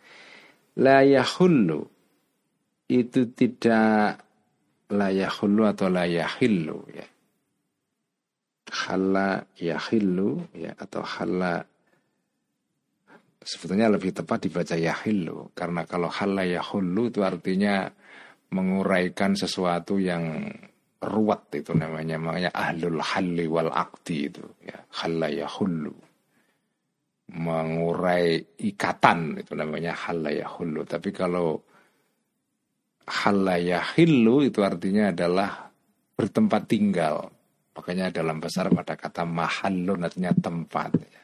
la 0.78 1.02
yahullu 1.02 1.83
itu 2.87 3.35
tidak 3.35 4.22
la 4.94 5.09
yahullu 5.11 5.62
atau 5.66 5.90
la 5.90 6.07
yahillu 6.07 6.78
ya. 6.94 7.07
Khalla 8.70 9.42
yahillu 9.59 10.54
ya 10.54 10.70
atau 10.78 11.02
khalla 11.02 11.66
sebetulnya 13.44 13.92
lebih 13.92 14.16
tepat 14.16 14.48
dibaca 14.48 14.74
yahillu 14.74 15.52
karena 15.52 15.85
kalau 15.85 16.09
khalla 16.09 16.48
yahullu 16.48 17.12
itu 17.12 17.20
artinya 17.20 17.87
menguraikan 18.50 19.37
sesuatu 19.37 20.00
yang 20.00 20.48
ruwet 21.04 21.61
itu 21.61 21.76
namanya 21.76 22.16
makanya 22.16 22.50
ahlul 22.57 22.98
halli 23.04 23.44
wal 23.44 23.68
akti 23.68 24.33
itu 24.33 24.44
ya 24.64 24.80
halla 25.04 25.28
yahullu. 25.28 25.92
Mengurai 27.35 28.37
ikatan 28.61 29.40
itu 29.40 29.57
namanya 29.57 29.96
halla 29.96 30.28
yahullu. 30.28 30.85
Tapi 30.85 31.09
kalau 31.11 31.57
halla 33.09 33.57
yahillu 33.57 34.44
itu 34.44 34.61
artinya 34.61 35.11
adalah 35.12 35.72
bertempat 36.14 36.62
tinggal. 36.68 37.33
Makanya 37.74 38.12
dalam 38.14 38.38
besar 38.38 38.70
pada 38.70 38.94
kata 38.94 39.26
mahallun 39.26 40.04
artinya 40.04 40.30
tempat 40.37 40.90
ya. 41.00 41.23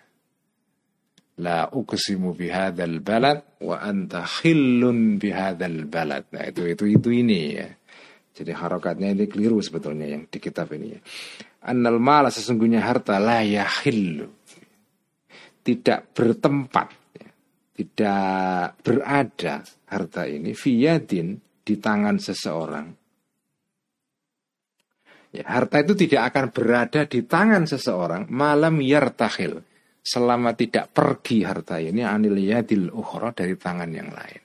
La 1.41 1.73
uqsimu 1.73 2.37
bihadzal 2.37 3.01
balad 3.01 3.57
wa 3.65 3.81
anta 3.81 4.29
khillun 4.29 5.17
bihadzal 5.17 5.89
balad. 5.89 6.29
Nah, 6.37 6.45
itu 6.45 6.69
itu 6.69 6.85
itu 6.85 7.09
ini 7.09 7.41
ya. 7.57 7.69
Jadi 8.37 8.53
harokatnya 8.53 9.17
ini 9.17 9.25
keliru 9.25 9.57
sebetulnya 9.65 10.05
yang 10.05 10.29
di 10.29 10.37
kitab 10.37 10.69
ini 10.77 10.97
ya. 10.97 11.01
Annal 11.65 11.97
mala 11.97 12.29
sesungguhnya 12.29 12.85
harta 12.85 13.17
la. 13.17 13.41
Tidak 15.61 16.01
bertempat 16.13 16.89
ya. 17.17 17.29
Tidak 17.73 18.85
berada 18.85 19.55
harta 19.89 20.23
ini 20.29 20.53
fiyadin 20.53 21.41
di 21.65 21.75
tangan 21.81 22.17
seseorang. 22.21 22.87
Ya, 25.31 25.47
harta 25.47 25.79
itu 25.79 25.95
tidak 25.95 26.35
akan 26.35 26.45
berada 26.51 27.07
di 27.07 27.23
tangan 27.23 27.63
seseorang 27.63 28.27
malam 28.35 28.83
yartahil 28.83 29.63
selama 30.01 30.57
tidak 30.57 30.91
pergi 30.91 31.45
harta 31.45 31.77
ini 31.77 32.01
anil 32.01 32.37
yadil 32.41 32.89
ukhra 32.91 33.37
dari 33.37 33.55
tangan 33.55 33.91
yang 33.93 34.09
lain. 34.11 34.43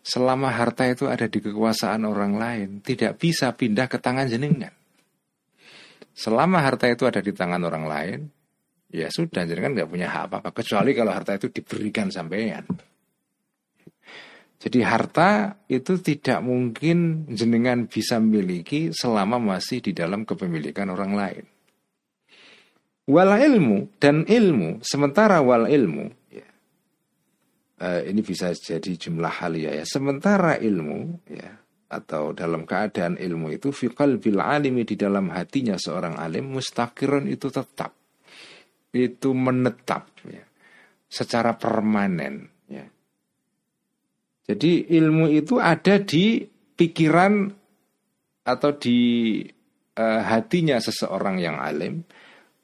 Selama 0.00 0.48
harta 0.48 0.88
itu 0.88 1.04
ada 1.04 1.28
di 1.28 1.36
kekuasaan 1.44 2.08
orang 2.08 2.40
lain, 2.40 2.68
tidak 2.80 3.20
bisa 3.20 3.52
pindah 3.52 3.92
ke 3.92 4.00
tangan 4.00 4.24
jenengan. 4.24 4.72
Selama 6.16 6.64
harta 6.64 6.88
itu 6.88 7.04
ada 7.04 7.20
di 7.20 7.30
tangan 7.36 7.60
orang 7.68 7.84
lain, 7.84 8.20
ya 8.88 9.12
sudah 9.12 9.44
jenengan 9.44 9.76
nggak 9.76 9.90
punya 9.92 10.08
hak 10.08 10.32
apa-apa 10.32 10.50
kecuali 10.56 10.96
kalau 10.96 11.12
harta 11.12 11.36
itu 11.36 11.52
diberikan 11.52 12.08
sampean. 12.08 12.64
Jadi 14.58 14.82
harta 14.82 15.60
itu 15.70 16.02
tidak 16.02 16.42
mungkin 16.42 17.28
jenengan 17.30 17.86
bisa 17.86 18.18
miliki 18.18 18.90
selama 18.90 19.38
masih 19.38 19.78
di 19.78 19.94
dalam 19.94 20.26
kepemilikan 20.26 20.90
orang 20.90 21.12
lain. 21.14 21.44
Wal 23.08 23.32
ilmu 23.40 23.96
dan 23.96 24.28
ilmu, 24.28 24.84
sementara 24.84 25.40
wal 25.40 25.64
ilmu, 25.64 26.12
ya, 26.28 26.48
uh, 27.80 28.00
ini 28.04 28.20
bisa 28.20 28.52
jadi 28.52 29.00
jumlah 29.00 29.32
halia 29.40 29.72
ya. 29.72 29.84
Sementara 29.88 30.60
ilmu, 30.60 31.24
ya, 31.32 31.56
atau 31.88 32.36
dalam 32.36 32.68
keadaan 32.68 33.16
ilmu 33.16 33.56
itu 33.56 33.72
fikal 33.72 34.20
bil 34.20 34.44
alimi 34.44 34.84
di 34.84 35.00
dalam 35.00 35.32
hatinya 35.32 35.80
seorang 35.80 36.20
alim 36.20 36.52
mustakirun 36.52 37.32
itu 37.32 37.48
tetap, 37.48 37.96
itu 38.92 39.32
menetap, 39.32 40.12
ya, 40.28 40.44
secara 41.08 41.56
permanen. 41.56 42.44
Ya. 42.68 42.84
Jadi 44.52 44.84
ilmu 45.00 45.32
itu 45.32 45.56
ada 45.56 45.96
di 45.96 46.44
pikiran 46.76 47.56
atau 48.44 48.70
di 48.76 49.40
uh, 49.96 50.20
hatinya 50.28 50.76
seseorang 50.76 51.40
yang 51.40 51.56
alim 51.56 52.04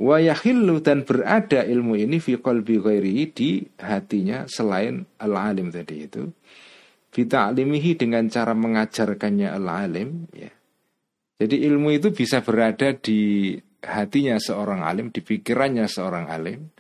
wa 0.01 0.17
yahillu 0.19 0.83
dan 0.83 1.07
berada 1.07 1.63
ilmu 1.63 1.95
ini 1.95 2.19
fi 2.19 2.39
qalbi 2.39 2.83
ghairihi 2.83 3.25
di 3.31 3.63
hatinya 3.79 4.51
selain 4.51 5.07
al-alim 5.23 5.71
tadi 5.71 6.07
itu 6.09 6.27
bita'limihi 7.15 7.95
dengan 7.95 8.27
cara 8.27 8.53
mengajarkannya 8.59 9.49
al-alim 9.55 10.27
ya. 10.35 10.51
Jadi 11.35 11.67
ilmu 11.67 11.91
itu 11.95 12.15
bisa 12.15 12.43
berada 12.47 12.95
di 12.95 13.55
hatinya 13.83 14.39
seorang 14.39 14.87
alim, 14.87 15.11
di 15.11 15.21
pikirannya 15.21 15.87
seorang 15.91 16.31
alim. 16.31 16.71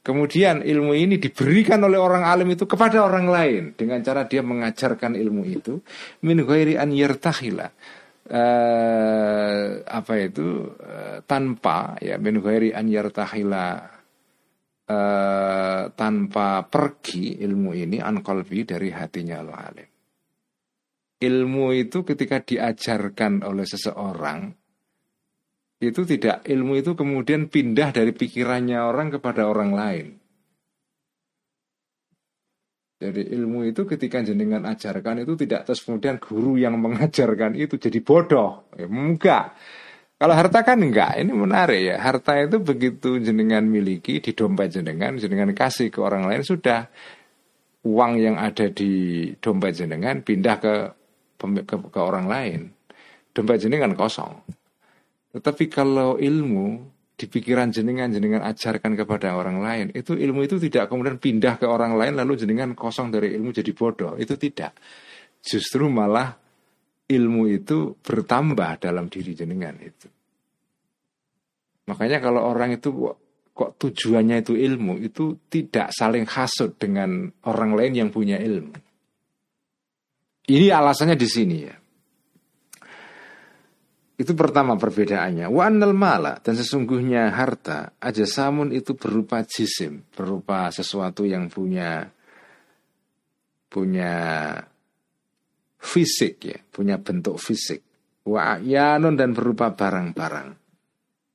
Kemudian 0.00 0.64
ilmu 0.64 0.96
ini 0.96 1.20
diberikan 1.20 1.84
oleh 1.84 2.00
orang 2.00 2.24
alim 2.24 2.48
itu 2.56 2.64
kepada 2.64 3.04
orang 3.04 3.28
lain 3.28 3.62
dengan 3.76 4.00
cara 4.00 4.24
dia 4.24 4.40
mengajarkan 4.40 5.12
ilmu 5.12 5.44
itu 5.44 5.84
min 6.24 6.40
ghairi 6.40 6.80
an 6.80 6.88
yartahila 6.88 7.68
eh, 8.28 9.82
apa 9.82 10.12
itu 10.20 10.68
eh, 10.76 11.18
tanpa 11.24 11.96
ya 11.98 12.20
min 12.20 12.44
ghairi 12.44 12.76
an 12.76 12.86
yartahila 12.86 13.66
eh, 14.84 15.82
tanpa 15.96 16.48
pergi 16.68 17.40
ilmu 17.40 17.72
ini 17.72 17.98
an 17.98 18.20
qalbi 18.20 18.68
dari 18.68 18.92
hatinya 18.92 19.36
al 19.40 19.50
alim. 19.52 19.90
Ilmu 21.18 21.66
itu 21.74 22.06
ketika 22.06 22.38
diajarkan 22.44 23.42
oleh 23.42 23.66
seseorang 23.66 24.54
itu 25.78 26.02
tidak 26.02 26.42
ilmu 26.46 26.78
itu 26.78 26.94
kemudian 26.98 27.50
pindah 27.50 27.94
dari 27.94 28.10
pikirannya 28.10 28.78
orang 28.82 29.14
kepada 29.14 29.46
orang 29.46 29.70
lain. 29.74 30.06
Jadi 32.98 33.30
ilmu 33.30 33.62
itu 33.62 33.86
ketika 33.86 34.18
jenengan 34.26 34.66
ajarkan 34.66 35.22
itu 35.22 35.38
tidak 35.38 35.70
terus 35.70 35.86
kemudian 35.86 36.18
guru 36.18 36.58
yang 36.58 36.74
mengajarkan 36.82 37.54
itu 37.54 37.78
jadi 37.78 38.02
bodoh. 38.02 38.66
Ya, 38.74 38.90
enggak. 38.90 39.54
Kalau 40.18 40.34
harta 40.34 40.66
kan 40.66 40.82
enggak, 40.82 41.14
ini 41.22 41.30
menarik 41.30 41.94
ya. 41.94 42.02
Harta 42.02 42.42
itu 42.42 42.58
begitu 42.58 43.22
jenengan 43.22 43.62
miliki 43.62 44.18
di 44.18 44.34
dompet 44.34 44.74
jenengan, 44.74 45.14
jenengan 45.14 45.54
kasih 45.54 45.94
ke 45.94 46.02
orang 46.02 46.26
lain 46.26 46.42
sudah 46.42 46.90
uang 47.86 48.18
yang 48.18 48.34
ada 48.34 48.66
di 48.66 49.30
dompet 49.38 49.78
jenengan 49.78 50.18
pindah 50.18 50.56
ke 50.58 50.74
ke, 51.38 51.76
ke 51.78 52.00
orang 52.02 52.26
lain. 52.26 52.60
Dompet 53.30 53.62
jenengan 53.62 53.94
kosong. 53.94 54.42
Tetapi 55.38 55.70
kalau 55.70 56.18
ilmu 56.18 56.97
di 57.18 57.26
pikiran 57.26 57.74
jenengan 57.74 58.14
jenengan 58.14 58.46
ajarkan 58.46 58.94
kepada 58.94 59.34
orang 59.34 59.58
lain 59.58 59.90
itu 59.90 60.14
ilmu 60.14 60.46
itu 60.46 60.62
tidak 60.62 60.86
kemudian 60.86 61.18
pindah 61.18 61.58
ke 61.58 61.66
orang 61.66 61.98
lain 61.98 62.14
lalu 62.14 62.38
jenengan 62.38 62.78
kosong 62.78 63.10
dari 63.10 63.34
ilmu 63.34 63.50
jadi 63.50 63.74
bodoh. 63.74 64.14
Itu 64.14 64.38
tidak. 64.38 64.78
Justru 65.42 65.90
malah 65.90 66.38
ilmu 67.10 67.42
itu 67.50 67.98
bertambah 67.98 68.86
dalam 68.86 69.10
diri 69.10 69.34
jenengan 69.34 69.74
itu. 69.82 70.06
Makanya 71.90 72.22
kalau 72.22 72.46
orang 72.46 72.78
itu 72.78 72.94
kok 73.50 73.74
tujuannya 73.82 74.46
itu 74.46 74.54
ilmu 74.54 75.02
itu 75.02 75.42
tidak 75.50 75.90
saling 75.90 76.22
hasut 76.22 76.78
dengan 76.78 77.26
orang 77.50 77.74
lain 77.74 77.98
yang 77.98 78.10
punya 78.14 78.38
ilmu. 78.38 78.78
Ini 80.46 80.70
alasannya 80.70 81.18
di 81.18 81.26
sini 81.26 81.56
ya 81.66 81.74
itu 84.18 84.34
pertama 84.34 84.74
perbedaannya. 84.74 85.46
Wa 85.46 85.70
annal 85.70 85.94
mala 85.94 86.42
dan 86.42 86.58
sesungguhnya 86.58 87.30
harta 87.30 87.94
aja 88.02 88.26
samun 88.26 88.74
itu 88.74 88.98
berupa 88.98 89.46
jisim, 89.46 90.02
berupa 90.10 90.74
sesuatu 90.74 91.22
yang 91.22 91.46
punya 91.46 92.10
punya 93.70 94.14
fisik 95.78 96.42
ya, 96.42 96.58
punya 96.66 96.98
bentuk 96.98 97.38
fisik. 97.38 97.78
Wa 98.26 98.58
yanun 98.58 99.14
dan 99.14 99.38
berupa 99.38 99.70
barang-barang. 99.70 100.58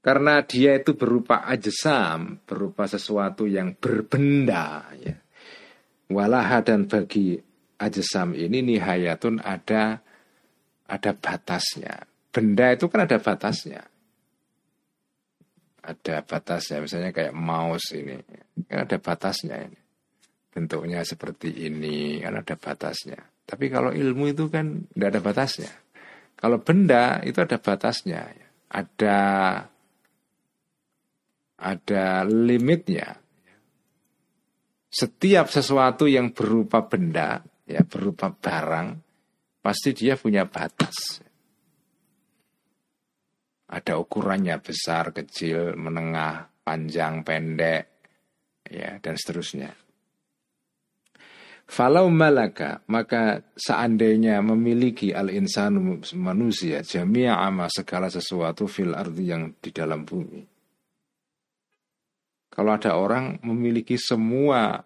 Karena 0.03 0.43
dia 0.43 0.75
itu 0.75 0.99
berupa 0.99 1.47
ajsam, 1.47 2.43
berupa 2.43 2.83
sesuatu 2.91 3.47
yang 3.47 3.79
berbenda 3.79 4.91
ya. 4.99 5.15
Walaha 6.11 6.59
dan 6.59 6.91
bagi 6.91 7.39
ajsam 7.79 8.35
ini 8.35 8.59
nihayatun 8.59 9.39
ada 9.39 10.03
ada 10.83 11.11
batasnya. 11.15 12.12
Benda 12.33 12.73
itu 12.73 12.89
kan 12.89 13.05
ada 13.05 13.21
batasnya. 13.21 13.85
Ada 15.83 16.25
batasnya, 16.25 16.81
misalnya 16.81 17.11
kayak 17.13 17.35
mouse 17.35 17.93
ini, 17.93 18.17
kan 18.65 18.89
ada 18.89 18.97
batasnya 18.97 19.67
ini. 19.67 19.79
Bentuknya 20.49 21.05
seperti 21.05 21.69
ini, 21.69 22.17
kan 22.23 22.41
ada 22.41 22.55
batasnya. 22.57 23.19
Tapi 23.45 23.69
kalau 23.69 23.93
ilmu 23.93 24.31
itu 24.33 24.49
kan 24.49 24.87
tidak 24.89 25.09
ada 25.13 25.21
batasnya. 25.21 25.71
Kalau 26.39 26.59
benda 26.63 27.21
itu 27.21 27.37
ada 27.37 27.59
batasnya, 27.59 28.31
ada 28.71 29.19
ada 31.63 32.05
limitnya. 32.27 33.19
Setiap 34.93 35.49
sesuatu 35.49 36.05
yang 36.05 36.35
berupa 36.35 36.85
benda, 36.85 37.41
ya 37.65 37.81
berupa 37.87 38.29
barang, 38.29 38.87
pasti 39.63 39.95
dia 39.95 40.19
punya 40.19 40.45
batas. 40.45 41.22
Ada 43.73 43.97
ukurannya 43.97 44.61
besar, 44.61 45.09
kecil, 45.09 45.73
menengah, 45.73 46.45
panjang, 46.61 47.25
pendek, 47.25 47.93
ya 48.69 49.01
dan 49.01 49.17
seterusnya. 49.17 49.73
Falau 51.63 52.11
malaka 52.11 52.83
maka 52.91 53.41
seandainya 53.55 54.43
memiliki 54.43 55.15
al 55.15 55.31
insan 55.31 55.79
manusia 56.19 56.83
jamia 56.85 57.39
ama 57.39 57.65
segala 57.71 58.11
sesuatu 58.13 58.69
fil 58.69 58.93
ardi 58.93 59.31
yang 59.31 59.57
di 59.57 59.73
dalam 59.73 60.05
bumi. 60.05 60.43
Kalau 62.53 62.69
ada 62.69 62.93
orang 62.93 63.41
memiliki 63.41 63.97
semua 63.97 64.77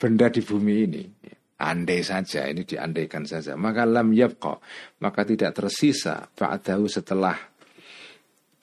benda 0.00 0.32
di 0.32 0.40
bumi 0.40 0.74
ini, 0.88 1.04
andai 1.60 2.00
saja 2.00 2.48
ini 2.48 2.64
diandaikan 2.64 3.28
saja, 3.28 3.60
maka 3.60 3.84
lam 3.84 4.16
yabqa, 4.16 4.56
maka 5.04 5.28
tidak 5.28 5.52
tersisa 5.52 6.24
ba'dahu 6.32 6.88
setelah 6.88 7.36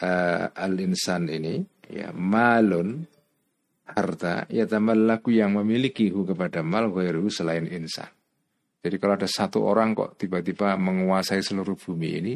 uh, 0.03 0.51
al 0.51 0.75
insan 0.83 1.31
ini 1.31 1.63
ya 1.87 2.11
malun 2.11 3.07
harta 3.87 4.47
ya 4.51 4.67
laku 4.81 5.35
yang 5.35 5.55
memiliki 5.55 6.11
hu 6.11 6.27
kepada 6.27 6.59
mal 6.59 6.91
ghairu 6.91 7.31
selain 7.31 7.67
insan. 7.71 8.09
Jadi 8.83 8.99
kalau 8.99 9.15
ada 9.15 9.29
satu 9.31 9.63
orang 9.63 9.95
kok 9.95 10.19
tiba-tiba 10.19 10.75
menguasai 10.75 11.39
seluruh 11.39 11.79
bumi 11.79 12.09
ini, 12.19 12.33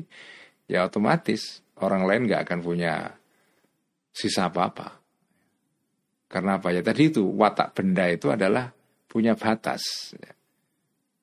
ya 0.71 0.87
otomatis 0.87 1.59
orang 1.83 2.07
lain 2.07 2.21
nggak 2.23 2.47
akan 2.47 2.59
punya 2.63 2.93
sisa 4.15 4.47
apa-apa. 4.47 4.95
Karena 6.27 6.59
apa 6.59 6.71
ya 6.71 6.79
tadi 6.79 7.11
itu 7.11 7.23
watak 7.35 7.75
benda 7.75 8.07
itu 8.07 8.31
adalah 8.31 8.71
punya 9.11 9.35
batas. 9.35 10.15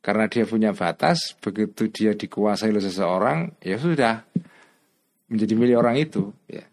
Karena 0.04 0.28
dia 0.28 0.44
punya 0.44 0.76
batas, 0.76 1.32
begitu 1.40 1.88
dia 1.88 2.12
dikuasai 2.12 2.68
oleh 2.68 2.84
seseorang, 2.84 3.56
ya 3.64 3.80
sudah 3.80 4.28
menjadi 5.34 5.54
milik 5.58 5.76
orang 5.76 5.96
itu. 5.98 6.30
Ya. 6.46 6.64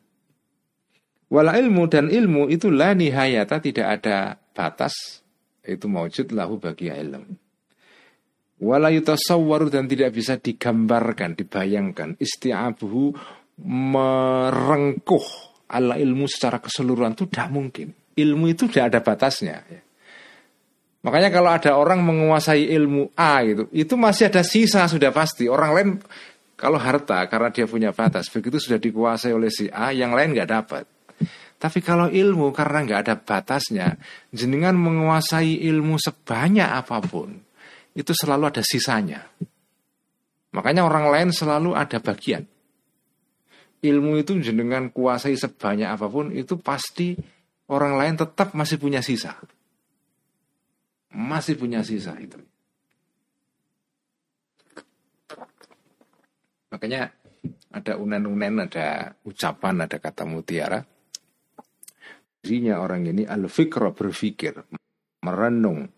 Wala 1.32 1.56
ilmu 1.58 1.88
dan 1.88 2.12
ilmu 2.12 2.52
itu 2.52 2.68
la 2.70 2.94
nihayata 2.94 3.58
tidak 3.64 3.88
ada 4.02 4.38
batas. 4.52 5.24
Itu 5.62 5.88
maujud 5.88 6.34
lahu 6.34 6.58
bagi 6.62 6.90
ilmu. 6.92 7.34
Wala 8.62 8.94
yutasawwaru 8.94 9.74
dan 9.74 9.90
tidak 9.90 10.14
bisa 10.14 10.38
digambarkan, 10.38 11.34
dibayangkan. 11.34 12.14
Isti'abuhu 12.22 13.10
merengkuh 13.66 15.26
ala 15.72 15.98
ilmu 15.98 16.30
secara 16.30 16.62
keseluruhan 16.62 17.18
itu 17.18 17.26
tidak 17.26 17.50
mungkin. 17.50 17.88
Ilmu 18.14 18.46
itu 18.52 18.70
tidak 18.70 18.94
ada 18.94 19.00
batasnya. 19.02 19.66
Makanya 21.02 21.34
kalau 21.34 21.50
ada 21.50 21.74
orang 21.74 22.06
menguasai 22.06 22.70
ilmu 22.70 23.18
A 23.18 23.42
gitu, 23.42 23.66
itu 23.74 23.98
masih 23.98 24.30
ada 24.30 24.46
sisa 24.46 24.86
sudah 24.86 25.10
pasti. 25.10 25.50
Orang 25.50 25.72
lain 25.74 25.90
kalau 26.62 26.78
harta 26.78 27.26
karena 27.26 27.50
dia 27.50 27.66
punya 27.66 27.90
batas, 27.90 28.30
begitu 28.30 28.62
sudah 28.62 28.78
dikuasai 28.78 29.34
oleh 29.34 29.50
si 29.50 29.66
A, 29.74 29.90
yang 29.90 30.14
lain 30.14 30.38
nggak 30.38 30.50
dapat. 30.54 30.86
Tapi 31.58 31.82
kalau 31.82 32.06
ilmu 32.06 32.54
karena 32.54 32.86
nggak 32.86 33.00
ada 33.02 33.16
batasnya, 33.18 33.98
jenengan 34.30 34.78
menguasai 34.78 35.58
ilmu 35.66 35.98
sebanyak 35.98 36.70
apa 36.70 37.02
pun, 37.02 37.34
itu 37.98 38.14
selalu 38.14 38.54
ada 38.54 38.62
sisanya. 38.62 39.26
Makanya 40.54 40.86
orang 40.86 41.10
lain 41.10 41.30
selalu 41.34 41.74
ada 41.74 41.98
bagian. 41.98 42.46
Ilmu 43.82 44.22
itu 44.22 44.38
jenengan 44.38 44.94
kuasai 44.94 45.34
sebanyak 45.34 45.90
apa 45.90 46.06
pun, 46.14 46.30
itu 46.30 46.62
pasti 46.62 47.18
orang 47.74 47.98
lain 47.98 48.22
tetap 48.22 48.54
masih 48.54 48.78
punya 48.78 49.02
sisa. 49.02 49.34
Masih 51.10 51.58
punya 51.58 51.82
sisa 51.82 52.14
itu. 52.22 52.38
Makanya 56.72 57.12
ada 57.72 57.94
unen-unen, 58.00 58.68
ada 58.68 59.12
ucapan, 59.28 59.84
ada 59.84 60.00
kata 60.00 60.24
mutiara. 60.24 60.80
Dirinya 62.42 62.82
orang 62.82 63.06
ini 63.06 63.24
al-fikra 63.28 63.94
berfikir 63.94 64.58
merenung 65.22 65.94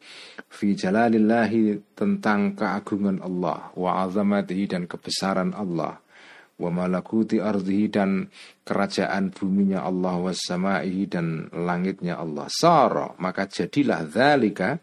fi 0.51 0.75
jalalillahi 0.75 1.95
tentang 1.95 2.59
keagungan 2.59 3.23
Allah 3.23 3.71
wa 3.79 4.03
azamatihi 4.03 4.67
dan 4.67 4.83
kebesaran 4.83 5.55
Allah 5.55 6.03
wa 6.59 6.69
malakuti 6.69 7.39
ardihi 7.39 7.87
dan 7.87 8.27
kerajaan 8.67 9.31
buminya 9.31 9.87
Allah 9.87 10.19
wa 10.19 10.33
samaihi 10.35 11.07
dan 11.07 11.47
langitnya 11.55 12.19
Allah. 12.19 12.51
Sara 12.51 13.15
maka 13.23 13.47
jadilah 13.47 14.03
dzalika 14.03 14.75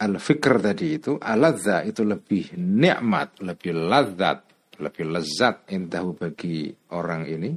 al-fikr 0.00 0.54
tadi 0.64 0.96
itu 0.96 1.20
aladza 1.20 1.84
itu 1.84 2.00
lebih 2.00 2.56
nikmat 2.56 3.44
lebih 3.44 3.76
lazat 3.76 4.50
lebih 4.80 5.12
lezat 5.12 5.68
indahu 5.70 6.16
bagi 6.16 6.72
orang 6.96 7.28
ini 7.28 7.52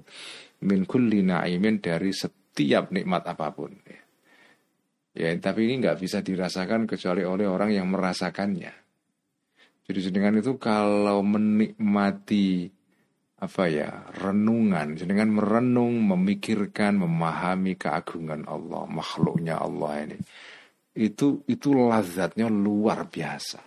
min 0.63 0.83
kulli 0.83 1.23
na'imin 1.23 1.79
dari 1.79 2.11
setiap 2.11 2.43
setiap 2.53 2.93
nikmat 2.93 3.25
apa 3.25 3.49
pun. 3.49 3.73
Ya, 3.81 4.01
ya 5.17 5.33
tapi 5.41 5.65
ini 5.65 5.81
nggak 5.81 5.97
bisa 5.97 6.21
dirasakan 6.21 6.85
kecuali 6.85 7.25
oleh 7.25 7.49
orang 7.49 7.73
yang 7.73 7.89
merasakannya. 7.89 8.69
Jadi 9.89 9.99
jenengan 10.05 10.37
itu 10.37 10.61
kalau 10.61 11.25
menikmati 11.25 12.69
apa 13.41 13.63
ya 13.67 14.05
renungan, 14.21 14.93
jenengan 14.93 15.33
merenung, 15.33 15.97
memikirkan, 15.97 17.01
memahami 17.01 17.73
keagungan 17.73 18.45
Allah, 18.45 18.85
makhluknya 18.87 19.59
Allah 19.59 20.07
ini, 20.07 20.17
itu 20.95 21.41
itu 21.49 21.73
lazatnya 21.73 22.47
luar 22.47 23.09
biasa, 23.09 23.59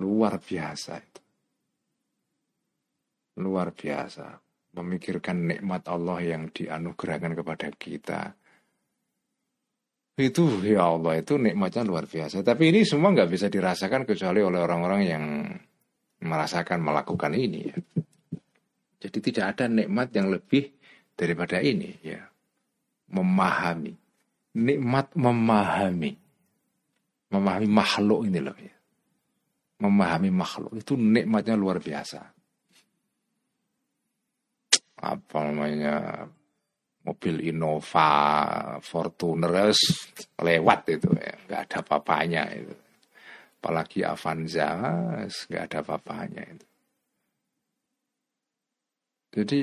luar 0.00 0.40
biasa 0.40 0.92
itu, 1.02 1.21
luar 3.40 3.72
biasa 3.72 4.42
memikirkan 4.72 5.36
nikmat 5.52 5.84
Allah 5.88 6.18
yang 6.24 6.48
dianugerahkan 6.48 7.32
kepada 7.36 7.68
kita. 7.76 8.32
Itu 10.16 10.60
ya 10.60 10.92
Allah 10.92 11.24
itu 11.24 11.40
nikmatnya 11.40 11.88
luar 11.88 12.04
biasa. 12.04 12.44
Tapi 12.44 12.68
ini 12.68 12.84
semua 12.84 13.12
nggak 13.16 13.30
bisa 13.32 13.46
dirasakan 13.48 14.04
kecuali 14.04 14.44
oleh 14.44 14.60
orang-orang 14.60 15.02
yang 15.08 15.24
merasakan 16.24 16.84
melakukan 16.84 17.32
ini. 17.32 17.68
Ya. 17.68 17.76
Jadi 19.08 19.18
tidak 19.32 19.56
ada 19.56 19.64
nikmat 19.72 20.08
yang 20.12 20.28
lebih 20.28 20.72
daripada 21.16 21.60
ini 21.64 21.96
ya. 22.04 22.20
Memahami. 23.12 23.92
Nikmat 24.52 25.16
memahami. 25.16 26.12
Memahami 27.32 27.68
makhluk 27.68 28.28
ini 28.28 28.40
loh 28.40 28.56
ya. 28.56 28.76
Memahami 29.80 30.30
makhluk 30.30 30.76
itu 30.76 30.92
nikmatnya 30.94 31.56
luar 31.56 31.80
biasa 31.80 32.31
apa 35.02 35.38
namanya 35.50 36.22
mobil 37.02 37.42
Innova, 37.50 38.10
Fortuner 38.78 39.74
lewat 40.38 40.80
itu 40.94 41.10
ya, 41.18 41.34
nggak 41.50 41.60
ada 41.66 41.80
papanya 41.82 42.46
itu. 42.54 42.74
Apalagi 43.58 44.06
Avanza 44.06 44.70
nggak 45.26 45.62
ada 45.70 45.80
papanya 45.82 46.42
itu. 46.46 46.66
Jadi 49.32 49.58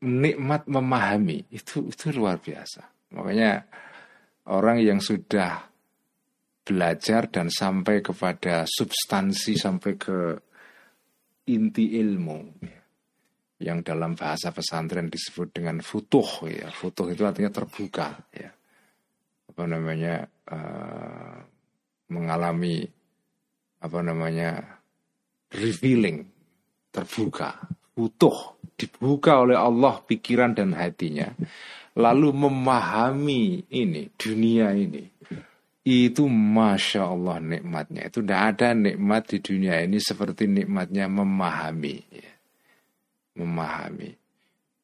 nikmat 0.00 0.64
memahami 0.66 1.44
itu 1.52 1.86
itu 1.86 2.10
luar 2.10 2.40
biasa. 2.40 3.12
Makanya 3.14 3.62
orang 4.50 4.80
yang 4.80 4.98
sudah 4.98 5.70
belajar 6.64 7.26
dan 7.28 7.50
sampai 7.50 8.00
kepada 8.00 8.64
substansi 8.64 9.58
sampai 9.58 9.92
ke 9.98 10.18
inti 11.50 11.98
ilmu 11.98 12.38
yang 13.60 13.84
dalam 13.84 14.16
bahasa 14.16 14.50
pesantren 14.56 15.12
disebut 15.12 15.52
dengan 15.52 15.84
futuh 15.84 16.48
ya. 16.48 16.72
Futuh 16.72 17.12
itu 17.12 17.22
artinya 17.28 17.52
terbuka 17.52 18.16
ya. 18.32 18.50
Apa 19.52 19.62
namanya 19.68 20.24
uh, 20.48 21.36
mengalami 22.08 22.88
apa 23.84 23.98
namanya 24.00 24.80
revealing 25.52 26.24
terbuka. 26.88 27.60
Futuh 27.92 28.56
dibuka 28.80 29.44
oleh 29.44 29.60
Allah 29.60 30.00
pikiran 30.08 30.56
dan 30.56 30.72
hatinya. 30.72 31.28
Lalu 32.00 32.32
memahami 32.32 33.68
ini 33.68 34.08
dunia 34.16 34.72
ini. 34.72 35.04
Itu 35.84 36.28
masya 36.32 37.12
Allah 37.12 37.44
nikmatnya. 37.44 38.08
Itu 38.08 38.24
tidak 38.24 38.56
ada 38.56 38.72
nikmat 38.72 39.36
di 39.36 39.38
dunia 39.44 39.84
ini 39.84 40.00
seperti 40.00 40.48
nikmatnya 40.48 41.12
memahami 41.12 41.96
ya. 42.08 42.29
Memahami. 43.38 44.10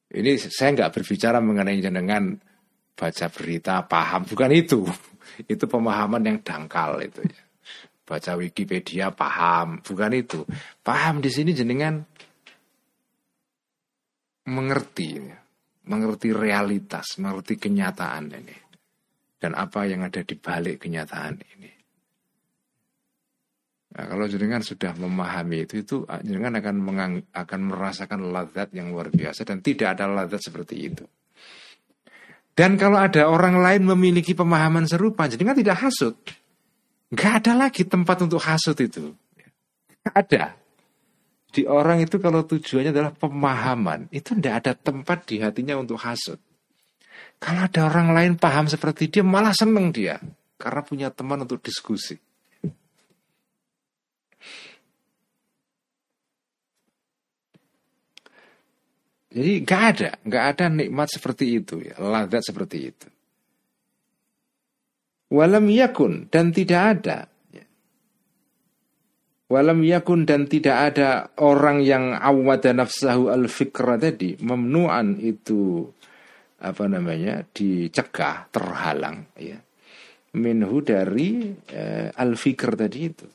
Ini 0.07 0.39
saya 0.39 0.71
nggak 0.77 0.93
berbicara 0.95 1.43
mengenai 1.43 1.83
jenengan 1.83 2.39
baca 2.97 3.27
berita 3.29 3.85
paham. 3.85 4.25
Bukan 4.25 4.51
itu. 4.55 4.87
Itu 5.53 5.69
pemahaman 5.69 6.23
yang 6.25 6.39
dangkal 6.41 7.03
itu 7.05 7.21
ya. 7.21 7.43
Baca 8.07 8.33
Wikipedia 8.41 9.13
paham. 9.13 9.85
Bukan 9.85 10.17
itu. 10.17 10.47
Paham 10.81 11.21
di 11.21 11.29
sini 11.29 11.53
jenengan 11.53 12.01
mengerti 14.49 15.09
ya. 15.21 15.37
mengerti 15.91 16.33
realitas 16.33 17.21
mengerti 17.21 17.61
kenyataan 17.61 18.33
ini. 18.33 18.57
Dan 19.37 19.53
apa 19.59 19.85
yang 19.85 20.09
ada 20.09 20.25
di 20.25 20.39
balik 20.41 20.89
kenyataan 20.89 21.37
ini. 21.37 21.76
Nah, 23.97 24.05
kalau 24.13 24.29
jenengan 24.29 24.61
sudah 24.61 24.93
memahami 24.93 25.65
itu, 25.65 25.81
itu 25.81 25.97
ah, 26.05 26.21
jenengan 26.21 26.61
akan 26.61 26.77
mengang, 26.77 27.13
akan 27.33 27.61
merasakan 27.73 28.29
lazat 28.29 28.69
yang 28.77 28.93
luar 28.93 29.09
biasa 29.09 29.49
dan 29.49 29.65
tidak 29.65 29.97
ada 29.97 30.05
lazat 30.05 30.45
seperti 30.45 30.77
itu. 30.93 31.05
Dan 32.53 32.77
kalau 32.77 33.01
ada 33.01 33.25
orang 33.33 33.57
lain 33.57 33.89
memiliki 33.89 34.37
pemahaman 34.37 34.85
serupa, 34.85 35.25
jenengan 35.33 35.57
tidak 35.57 35.81
hasut. 35.81 36.17
Gak 37.09 37.45
ada 37.45 37.57
lagi 37.57 37.89
tempat 37.89 38.21
untuk 38.21 38.41
hasut 38.45 38.77
itu. 38.81 39.17
Ada. 40.13 40.57
Di 41.49 41.65
orang 41.65 42.05
itu 42.05 42.21
kalau 42.21 42.45
tujuannya 42.45 42.93
adalah 42.93 43.13
pemahaman, 43.17 44.13
itu 44.13 44.37
tidak 44.37 44.55
ada 44.61 44.73
tempat 44.77 45.25
di 45.25 45.41
hatinya 45.41 45.81
untuk 45.81 45.97
hasut. 46.05 46.37
Kalau 47.41 47.65
ada 47.65 47.89
orang 47.89 48.13
lain 48.13 48.33
paham 48.37 48.69
seperti 48.69 49.09
dia, 49.09 49.25
malah 49.25 49.57
seneng 49.57 49.89
dia. 49.89 50.21
Karena 50.61 50.85
punya 50.85 51.09
teman 51.09 51.45
untuk 51.45 51.65
diskusi. 51.65 52.26
Jadi 59.37 59.53
nggak 59.69 59.83
ada, 59.93 60.11
nggak 60.25 60.45
ada 60.57 60.65
nikmat 60.73 61.09
seperti 61.13 61.61
itu 61.61 61.85
ya, 61.85 62.01
ladat 62.01 62.41
seperti 62.41 62.79
itu. 62.89 63.09
Walam 65.29 65.69
yakun 65.69 66.33
dan 66.33 66.57
tidak 66.57 66.83
ada. 66.97 67.19
Walam 69.47 69.85
yakun 69.85 70.25
dan 70.25 70.49
tidak 70.49 70.77
ada 70.91 71.31
orang 71.39 71.85
yang 71.85 72.17
awada 72.17 72.73
nafsahu 72.73 73.31
al-fikra 73.31 74.01
tadi, 74.01 74.41
memnuan 74.41 75.21
itu 75.21 75.87
apa 76.57 76.89
namanya 76.89 77.45
dicegah 77.45 78.49
terhalang 78.49 79.29
ya 79.37 79.61
minhu 80.41 80.81
dari 80.81 81.53
eh, 81.69 82.09
al 82.17 82.33
fikr 82.37 82.73
tadi 82.77 83.01
itu 83.05 83.27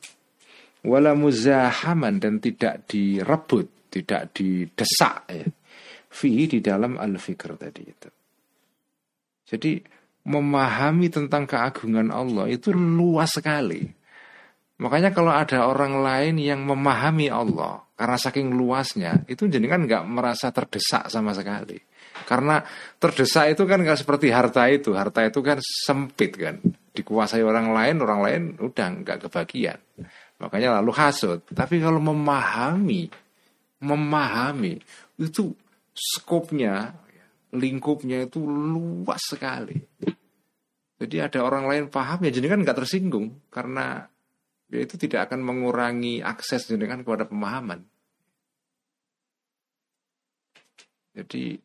wala 0.86 1.14
muzahaman 1.14 2.18
dan 2.18 2.42
tidak 2.42 2.90
direbut 2.90 3.90
tidak 3.94 4.34
didesak 4.34 5.22
ya 5.30 5.46
fi 6.12 6.46
di 6.46 6.60
dalam 6.60 7.00
al 7.00 7.16
fikr 7.16 7.56
tadi 7.56 7.82
itu 7.82 8.10
jadi 9.48 9.80
memahami 10.28 11.08
tentang 11.10 11.48
keagungan 11.48 12.12
Allah 12.12 12.46
itu 12.52 12.70
luas 12.70 13.32
sekali 13.32 13.82
makanya 14.78 15.10
kalau 15.10 15.32
ada 15.32 15.66
orang 15.66 16.04
lain 16.04 16.36
yang 16.36 16.62
memahami 16.62 17.32
Allah 17.32 17.82
karena 17.96 18.18
saking 18.20 18.52
luasnya 18.52 19.24
itu 19.26 19.48
jadi 19.48 19.66
kan 19.66 19.88
nggak 19.88 20.04
merasa 20.04 20.52
terdesak 20.52 21.08
sama 21.08 21.32
sekali 21.32 21.80
karena 22.22 22.62
terdesak 22.96 23.52
itu 23.52 23.62
kan 23.66 23.82
nggak 23.82 23.98
seperti 23.98 24.30
harta 24.30 24.68
itu. 24.70 24.94
Harta 24.94 25.26
itu 25.26 25.40
kan 25.42 25.58
sempit 25.60 26.32
kan. 26.38 26.62
Dikuasai 26.92 27.42
orang 27.42 27.72
lain, 27.72 27.96
orang 28.04 28.20
lain 28.22 28.42
udah 28.60 28.88
nggak 29.02 29.28
kebagian. 29.28 29.78
Makanya 30.38 30.80
lalu 30.80 30.92
hasut. 30.94 31.44
Tapi 31.50 31.80
kalau 31.82 32.02
memahami, 32.02 33.08
memahami 33.82 34.78
itu 35.18 35.54
skopnya, 35.92 36.96
lingkupnya 37.52 38.24
itu 38.26 38.42
luas 38.42 39.22
sekali. 39.22 39.76
Jadi 41.02 41.16
ada 41.18 41.42
orang 41.42 41.66
lain 41.66 41.84
paham 41.90 42.22
ya 42.24 42.30
kan 42.30 42.62
nggak 42.62 42.78
tersinggung 42.78 43.50
karena 43.50 44.06
ya 44.70 44.78
itu 44.80 44.94
tidak 44.96 45.30
akan 45.30 45.42
mengurangi 45.42 46.22
akses 46.22 46.70
jenengan 46.70 47.02
kepada 47.02 47.26
pemahaman. 47.26 47.82
Jadi 51.12 51.60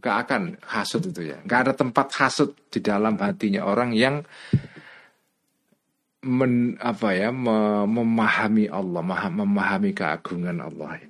Gak 0.00 0.16
akan 0.26 0.42
hasut 0.64 1.04
itu 1.04 1.28
ya. 1.28 1.38
Gak 1.44 1.68
ada 1.68 1.72
tempat 1.76 2.08
hasut 2.16 2.56
di 2.72 2.80
dalam 2.80 3.20
hatinya 3.20 3.68
orang 3.68 3.92
yang 3.92 4.24
men, 6.24 6.80
apa 6.80 7.12
ya 7.12 7.28
memahami 7.28 8.72
Allah, 8.72 9.28
memahami 9.28 9.92
keagungan 9.92 10.64
Allah. 10.64 11.04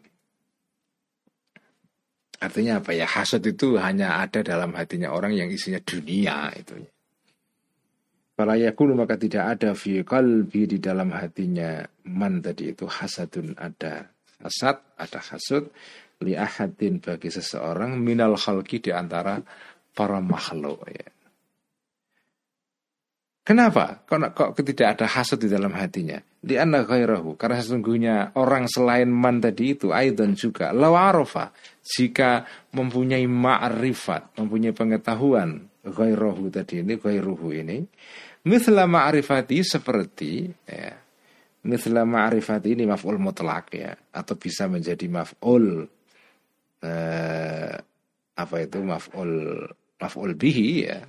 Artinya 2.41 2.81
apa 2.81 2.97
ya? 2.97 3.05
Hasut 3.05 3.45
itu 3.45 3.77
hanya 3.77 4.17
ada 4.25 4.41
dalam 4.41 4.73
hatinya 4.73 5.13
orang 5.13 5.37
yang 5.37 5.53
isinya 5.53 5.77
dunia 5.85 6.49
itu. 6.57 6.81
Para 8.33 8.57
yakulu 8.57 8.97
maka 8.97 9.21
tidak 9.21 9.45
ada 9.61 9.77
fi 9.77 10.01
qalbi 10.01 10.65
di 10.65 10.81
dalam 10.81 11.13
hatinya 11.13 11.85
man 12.09 12.41
tadi 12.41 12.73
itu 12.73 12.89
hasadun 12.89 13.53
ada 13.61 14.09
hasad, 14.41 14.81
ada 14.97 15.21
hasud 15.21 15.69
li 16.25 16.33
ahadin 16.33 17.05
bagi 17.05 17.29
seseorang 17.29 18.01
minal 18.01 18.41
khalqi 18.41 18.81
di 18.81 18.89
antara 18.89 19.45
para 19.93 20.25
makhluk 20.25 20.81
ya. 20.89 21.09
Kenapa? 23.45 24.01
Kok, 24.09 24.33
kok 24.33 24.51
tidak 24.65 24.97
ada 24.97 25.05
hasad 25.05 25.45
di 25.45 25.49
dalam 25.53 25.77
hatinya? 25.77 26.17
Di 26.41 26.57
anna 26.57 26.89
ghairahu. 26.89 27.37
Karena 27.37 27.61
sesungguhnya 27.61 28.33
orang 28.41 28.65
selain 28.65 29.13
man 29.13 29.45
tadi 29.45 29.77
itu 29.77 29.93
aidan 29.93 30.33
juga. 30.33 30.73
Lawarofa 30.73 31.53
jika 31.85 32.49
mempunyai 32.73 33.29
ma'rifat, 33.29 34.41
mempunyai 34.41 34.73
pengetahuan 34.73 35.69
ghairahu 35.85 36.49
tadi 36.49 36.81
ini 36.81 36.97
ghairuhu 36.97 37.53
ini. 37.53 37.85
Mithla 38.49 38.89
ma'rifati 38.89 39.61
seperti 39.61 40.49
ya, 40.65 40.97
mithla 41.69 42.09
ma'rifati 42.09 42.73
ini 42.73 42.89
maf'ul 42.89 43.21
mutlak 43.21 43.77
ya. 43.77 43.93
Atau 43.93 44.41
bisa 44.41 44.65
menjadi 44.65 45.05
maf'ul 45.13 45.85
eh, 46.81 47.75
apa 48.41 48.57
itu? 48.65 48.81
Maf'ul 48.81 49.33
maf'ul 50.01 50.33
bihi 50.33 50.69
ya 50.89 51.05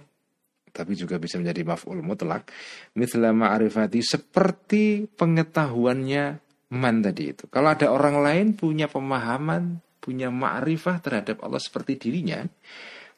tapi 0.71 0.95
juga 0.95 1.19
bisa 1.19 1.37
menjadi 1.37 1.67
maf'ul 1.67 2.01
mutlak 2.01 2.47
mithla 2.95 3.35
ma'rifati 3.35 3.99
seperti 4.01 5.05
pengetahuannya 5.07 6.23
man 6.71 6.95
tadi 7.03 7.23
itu 7.35 7.45
kalau 7.51 7.75
ada 7.75 7.91
orang 7.91 8.23
lain 8.23 8.47
punya 8.55 8.87
pemahaman 8.87 9.83
punya 10.01 10.31
ma'rifah 10.31 10.97
terhadap 11.03 11.43
Allah 11.43 11.61
seperti 11.61 11.99
dirinya 11.99 12.41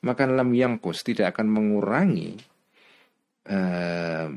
maka 0.04 0.28
lam 0.28 0.52
yangkus 0.52 1.06
tidak 1.06 1.38
akan 1.38 1.48
mengurangi 1.48 2.36
eh, 3.48 4.28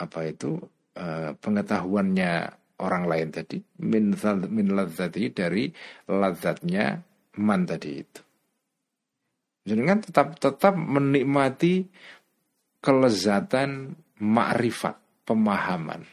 apa 0.00 0.20
itu 0.26 0.58
eh, 0.96 1.30
pengetahuannya 1.38 2.32
orang 2.80 3.04
lain 3.06 3.28
tadi 3.30 3.60
min 3.84 4.16
min 4.48 4.68
ladzati 4.72 5.30
dari 5.30 5.68
lazatnya 6.08 6.98
man 7.38 7.68
tadi 7.68 7.90
itu. 7.94 8.22
Jadi 9.60 9.80
kan 9.84 9.98
tetap 10.00 10.28
tetap 10.40 10.74
menikmati 10.74 11.84
kelezatan 12.80 13.96
makrifat, 14.20 14.96
pemahaman. 15.24 16.04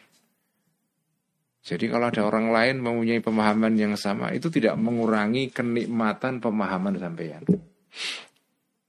Jadi 1.67 1.85
kalau 1.91 2.07
ada 2.07 2.23
orang 2.23 2.47
lain 2.47 2.75
mempunyai 2.79 3.19
pemahaman 3.19 3.75
yang 3.75 3.99
sama, 3.99 4.31
itu 4.31 4.47
tidak 4.47 4.79
mengurangi 4.79 5.51
kenikmatan 5.51 6.39
pemahaman 6.39 6.95
sampean. 6.95 7.43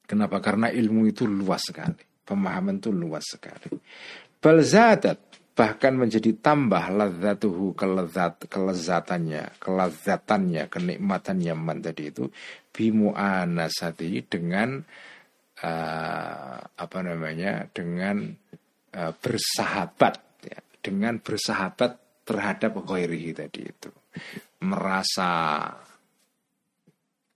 Kenapa? 0.07 0.39
Karena 0.39 0.71
ilmu 0.71 1.11
itu 1.11 1.27
luas 1.27 1.67
sekali. 1.67 1.99
Pemahaman 2.23 2.79
itu 2.79 2.95
luas 2.95 3.27
sekali. 3.27 3.75
Balzadat 4.39 5.29
bahkan 5.59 5.99
menjadi 5.99 6.39
tambah 6.39 6.95
ladzatuhu 6.95 7.75
kelezat 7.75 8.47
kelezatannya 8.47 9.59
kelezatannya 9.59 10.71
kenikmatannya 10.71 11.55
man 11.59 11.83
tadi 11.83 12.15
itu 12.15 12.31
bimu'anasati 12.71 14.23
dengan 14.31 14.87
uh, 15.63 16.59
apa 16.63 16.99
namanya 17.03 17.67
dengan 17.71 18.31
uh, 18.95 19.13
bersahabat 19.19 20.15
ya, 20.45 20.59
dengan 20.83 21.19
bersahabat 21.19 22.23
terhadap 22.23 22.79
ghairihi 22.85 23.33
tadi 23.35 23.63
itu. 23.67 23.91
Merasa 24.59 25.31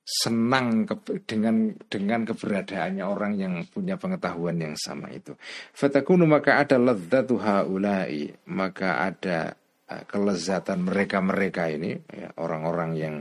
senang 0.02 0.84
ke, 0.84 1.24
dengan 1.24 1.72
dengan 1.86 2.26
keberadaannya 2.26 3.04
orang 3.06 3.32
yang 3.38 3.54
punya 3.70 3.96
pengetahuan 3.96 4.58
yang 4.60 4.74
sama 4.76 5.08
itu. 5.14 5.32
Fatakunu 5.72 6.28
maka 6.28 6.60
ada 6.60 6.76
lezatu 6.76 7.38
haulai, 7.40 8.34
maka 8.50 9.08
ada 9.08 9.56
uh, 9.88 10.02
kelezatan 10.04 10.84
mereka-mereka 10.84 11.72
ini 11.72 11.96
ya, 12.12 12.34
orang-orang 12.36 12.90
yang 12.98 13.16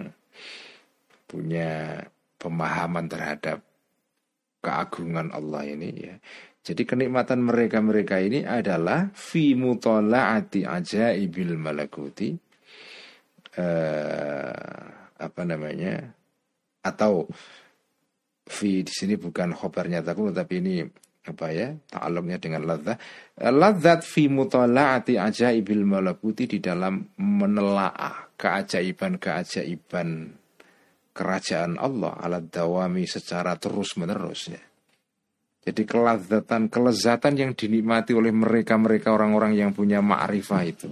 punya 1.30 2.04
pemahaman 2.36 3.08
terhadap 3.08 3.64
keagungan 4.62 5.34
Allah 5.34 5.66
ini 5.66 5.90
ya. 5.98 6.16
Jadi 6.62 6.86
kenikmatan 6.86 7.42
mereka-mereka 7.42 8.22
ini 8.22 8.46
adalah 8.46 9.10
fi 9.18 9.58
mutola'ati 9.58 10.62
ajaibil 10.62 11.58
malakuti 11.58 12.38
eh, 13.58 14.86
apa 15.18 15.42
namanya 15.42 16.06
atau 16.86 17.26
fi 18.46 18.86
di 18.86 18.94
sini 18.94 19.18
bukan 19.18 19.58
khobarnya 19.58 20.06
takut 20.06 20.34
tapi 20.34 20.62
ini 20.62 20.86
apa 21.22 21.54
ya 21.54 21.70
ta'alluqnya 21.70 22.42
dengan 22.42 22.66
ladzat 22.66 22.98
ladzat 23.38 24.02
fi 24.02 24.26
mutala'ati 24.26 25.22
ajaibil 25.22 25.86
malakuti 25.86 26.50
di 26.50 26.58
dalam 26.58 26.98
menelaah 27.22 28.34
keajaiban-keajaiban 28.42 30.41
kerajaan 31.12 31.78
Allah 31.78 32.16
ala 32.18 32.40
dawami 32.40 33.04
secara 33.08 33.56
terus 33.60 33.96
menerus 34.00 34.52
ya 34.52 34.62
jadi 35.62 35.86
kelazatan, 35.86 36.74
kelezatan 36.74 37.34
yang 37.38 37.52
dinikmati 37.54 38.18
oleh 38.18 38.34
mereka-mereka 38.34 39.14
orang-orang 39.14 39.54
yang 39.54 39.70
punya 39.78 40.02
ma'rifah 40.02 40.64
itu. 40.66 40.90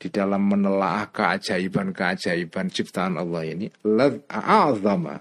Di 0.00 0.08
dalam 0.08 0.48
menelaah 0.48 1.12
keajaiban-keajaiban 1.12 2.72
ciptaan 2.72 3.20
Allah 3.20 3.44
ini. 3.44 3.68
A'azama. 4.32 5.20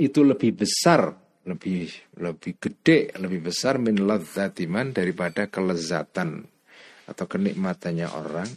Itu 0.00 0.24
lebih 0.24 0.64
besar, 0.64 1.12
lebih 1.44 1.92
lebih 2.16 2.56
gede, 2.56 3.12
lebih 3.20 3.52
besar 3.52 3.76
min 3.76 4.00
ladzatiman 4.00 4.96
daripada 4.96 5.46
kelezatan 5.52 6.48
atau 7.04 7.24
kenikmatannya 7.28 8.08
orang 8.08 8.48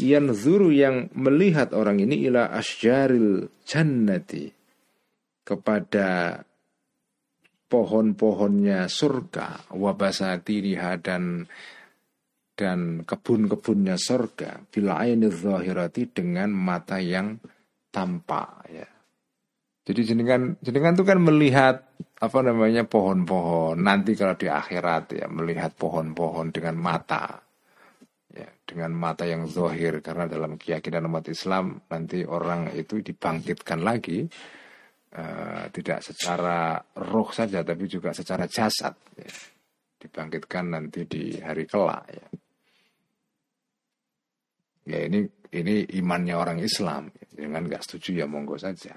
yang 0.00 0.32
zuru 0.32 0.72
yang 0.72 1.12
melihat 1.12 1.76
orang 1.76 2.00
ini 2.00 2.24
ila 2.28 2.48
asjaril 2.56 3.48
jannati. 3.66 4.48
Kepada 5.42 6.38
pohon-pohonnya 7.66 8.86
surga, 8.86 9.74
wabasatiriha 9.74 11.02
dan 11.02 11.44
dan 12.54 13.02
kebun-kebunnya 13.02 13.98
surga. 13.98 14.70
Bila 14.70 15.02
aini 15.02 15.26
zahirati 15.28 16.14
dengan 16.14 16.54
mata 16.54 17.02
yang 17.02 17.36
tampak 17.90 18.48
ya. 18.70 18.88
Jadi 19.82 20.00
jenengan 20.06 20.54
jenengan 20.62 20.94
itu 20.94 21.02
kan 21.02 21.18
melihat 21.18 21.76
apa 22.22 22.38
namanya 22.38 22.86
pohon-pohon. 22.86 23.82
Nanti 23.82 24.14
kalau 24.14 24.38
di 24.38 24.46
akhirat 24.46 25.18
ya 25.18 25.26
melihat 25.26 25.74
pohon-pohon 25.74 26.54
dengan 26.54 26.78
mata 26.78 27.51
ya 28.32 28.48
dengan 28.64 28.96
mata 28.96 29.28
yang 29.28 29.44
zahir 29.44 30.00
karena 30.00 30.24
dalam 30.24 30.56
keyakinan 30.56 31.04
umat 31.04 31.28
Islam 31.28 31.84
nanti 31.92 32.24
orang 32.24 32.72
itu 32.72 33.04
dibangkitkan 33.04 33.84
lagi 33.84 34.24
uh, 35.12 35.68
tidak 35.68 36.00
secara 36.00 36.80
roh 36.96 37.28
saja 37.28 37.60
tapi 37.60 37.84
juga 37.84 38.16
secara 38.16 38.48
jasad 38.48 38.96
ya. 39.20 39.32
dibangkitkan 40.00 40.64
nanti 40.72 41.04
di 41.04 41.36
hari 41.36 41.68
kelak 41.68 42.04
ya. 42.08 42.26
ya 44.88 44.98
ini 45.12 45.20
ini 45.52 45.84
imannya 46.00 46.32
orang 46.32 46.58
Islam 46.64 47.12
jangan 47.36 47.62
nggak 47.68 47.84
setuju 47.84 48.24
ya 48.24 48.26
monggo 48.26 48.56
saja 48.56 48.96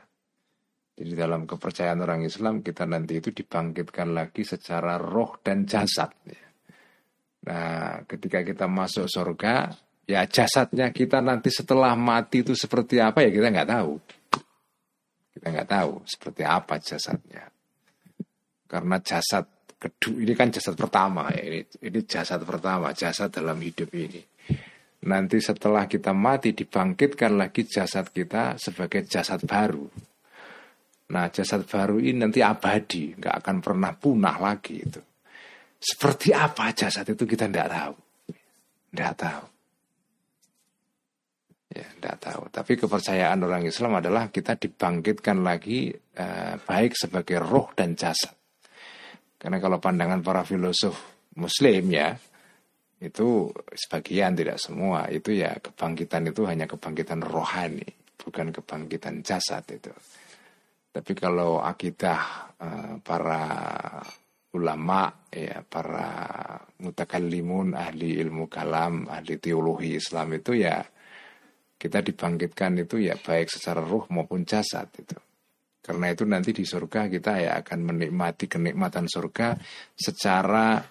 jadi 0.95 1.11
dalam 1.27 1.43
kepercayaan 1.43 1.99
orang 1.99 2.23
Islam 2.23 2.63
kita 2.63 2.87
nanti 2.87 3.19
itu 3.19 3.35
dibangkitkan 3.35 4.15
lagi 4.15 4.47
secara 4.47 4.95
roh 4.95 5.43
dan 5.43 5.67
jasad 5.67 6.07
ya. 6.23 6.44
Nah 7.45 8.01
ketika 8.09 8.41
kita 8.41 8.65
masuk 8.65 9.05
surga 9.05 9.69
ya 10.09 10.25
jasadnya 10.25 10.89
kita 10.89 11.21
nanti 11.21 11.53
setelah 11.53 11.93
mati 11.93 12.41
itu 12.41 12.57
seperti 12.57 12.97
apa 12.97 13.21
ya 13.21 13.29
kita 13.29 13.47
nggak 13.53 13.69
tahu 13.69 13.93
kita 15.35 15.51
nggak 15.51 15.67
tahu 15.67 15.93
seperti 16.07 16.41
apa 16.47 16.79
jasadnya. 16.79 17.43
Karena 18.65 18.97
jasad 19.03 19.45
kedua 19.75 20.23
ini 20.23 20.33
kan 20.33 20.47
jasad 20.47 20.79
pertama 20.79 21.27
ya. 21.35 21.43
Ini 21.43 21.59
ini 21.83 21.99
jasad 22.07 22.39
pertama, 22.47 22.95
jasad 22.95 23.35
dalam 23.35 23.59
hidup 23.59 23.91
ini. 23.91 24.23
Nanti 25.05 25.37
setelah 25.43 25.91
kita 25.91 26.15
mati 26.15 26.55
dibangkitkan 26.55 27.35
lagi 27.35 27.67
jasad 27.67 28.09
kita 28.15 28.55
sebagai 28.55 29.03
jasad 29.05 29.43
baru. 29.43 29.85
Nah 31.11 31.27
jasad 31.29 31.67
baru 31.67 31.99
ini 31.99 32.25
nanti 32.25 32.39
abadi, 32.39 33.13
nggak 33.19 33.35
akan 33.43 33.57
pernah 33.59 33.91
punah 33.91 34.39
lagi 34.39 34.81
itu. 34.81 35.01
Seperti 35.79 36.33
apa 36.33 36.73
jasad 36.73 37.05
itu 37.05 37.23
kita 37.27 37.45
tidak 37.45 37.69
tahu, 37.69 37.95
tidak 38.89 39.13
tahu. 39.19 39.45
Ya, 41.75 41.87
tidak 41.99 42.17
tahu. 42.23 42.41
Tapi 42.49 42.71
kepercayaan 42.79 43.39
orang 43.43 43.67
Islam 43.67 43.99
adalah 43.99 44.31
kita 44.31 44.55
dibangkitkan 44.55 45.43
lagi 45.43 45.91
eh, 45.91 46.55
baik 46.55 46.95
sebagai 46.95 47.43
roh 47.43 47.75
dan 47.75 47.99
jasad. 47.99 48.31
Karena 49.35 49.59
kalau 49.59 49.77
pandangan 49.83 50.23
para 50.23 50.47
filosof 50.47 50.95
Muslim 51.35 51.91
ya, 51.91 52.15
itu 53.03 53.51
sebagian 53.75 54.33
tidak 54.33 54.55
semua 54.55 55.11
itu 55.11 55.35
ya 55.35 55.51
kebangkitan 55.59 56.31
itu 56.31 56.47
hanya 56.47 56.63
kebangkitan 56.63 57.19
rohani, 57.19 57.85
bukan 58.23 58.55
kebangkitan 58.55 59.19
jasad 59.21 59.67
itu. 59.67 59.91
Tapi 60.95 61.11
kalau 61.11 61.59
akidah 61.59 62.55
eh, 62.55 62.93
para 63.03 63.43
ulama 64.55 65.27
ya 65.27 65.59
para 65.67 66.55
mutakallimun 66.79 67.75
ahli 67.75 68.15
ilmu 68.23 68.47
kalam 68.47 69.11
ahli 69.11 69.35
teologi 69.35 69.99
Islam 69.99 70.39
itu 70.39 70.55
ya 70.55 70.79
kita 71.75 71.99
dibangkitkan 71.99 72.87
itu 72.87 73.03
ya 73.03 73.19
baik 73.19 73.51
secara 73.51 73.83
ruh 73.83 74.07
maupun 74.15 74.47
jasad 74.47 74.87
itu. 74.95 75.19
Karena 75.83 76.09
itu 76.09 76.25
nanti 76.25 76.49
di 76.49 76.65
surga 76.65 77.11
kita 77.11 77.33
ya 77.37 77.51
akan 77.61 77.79
menikmati 77.93 78.49
kenikmatan 78.49 79.05
surga 79.05 79.53
secara 79.93 80.81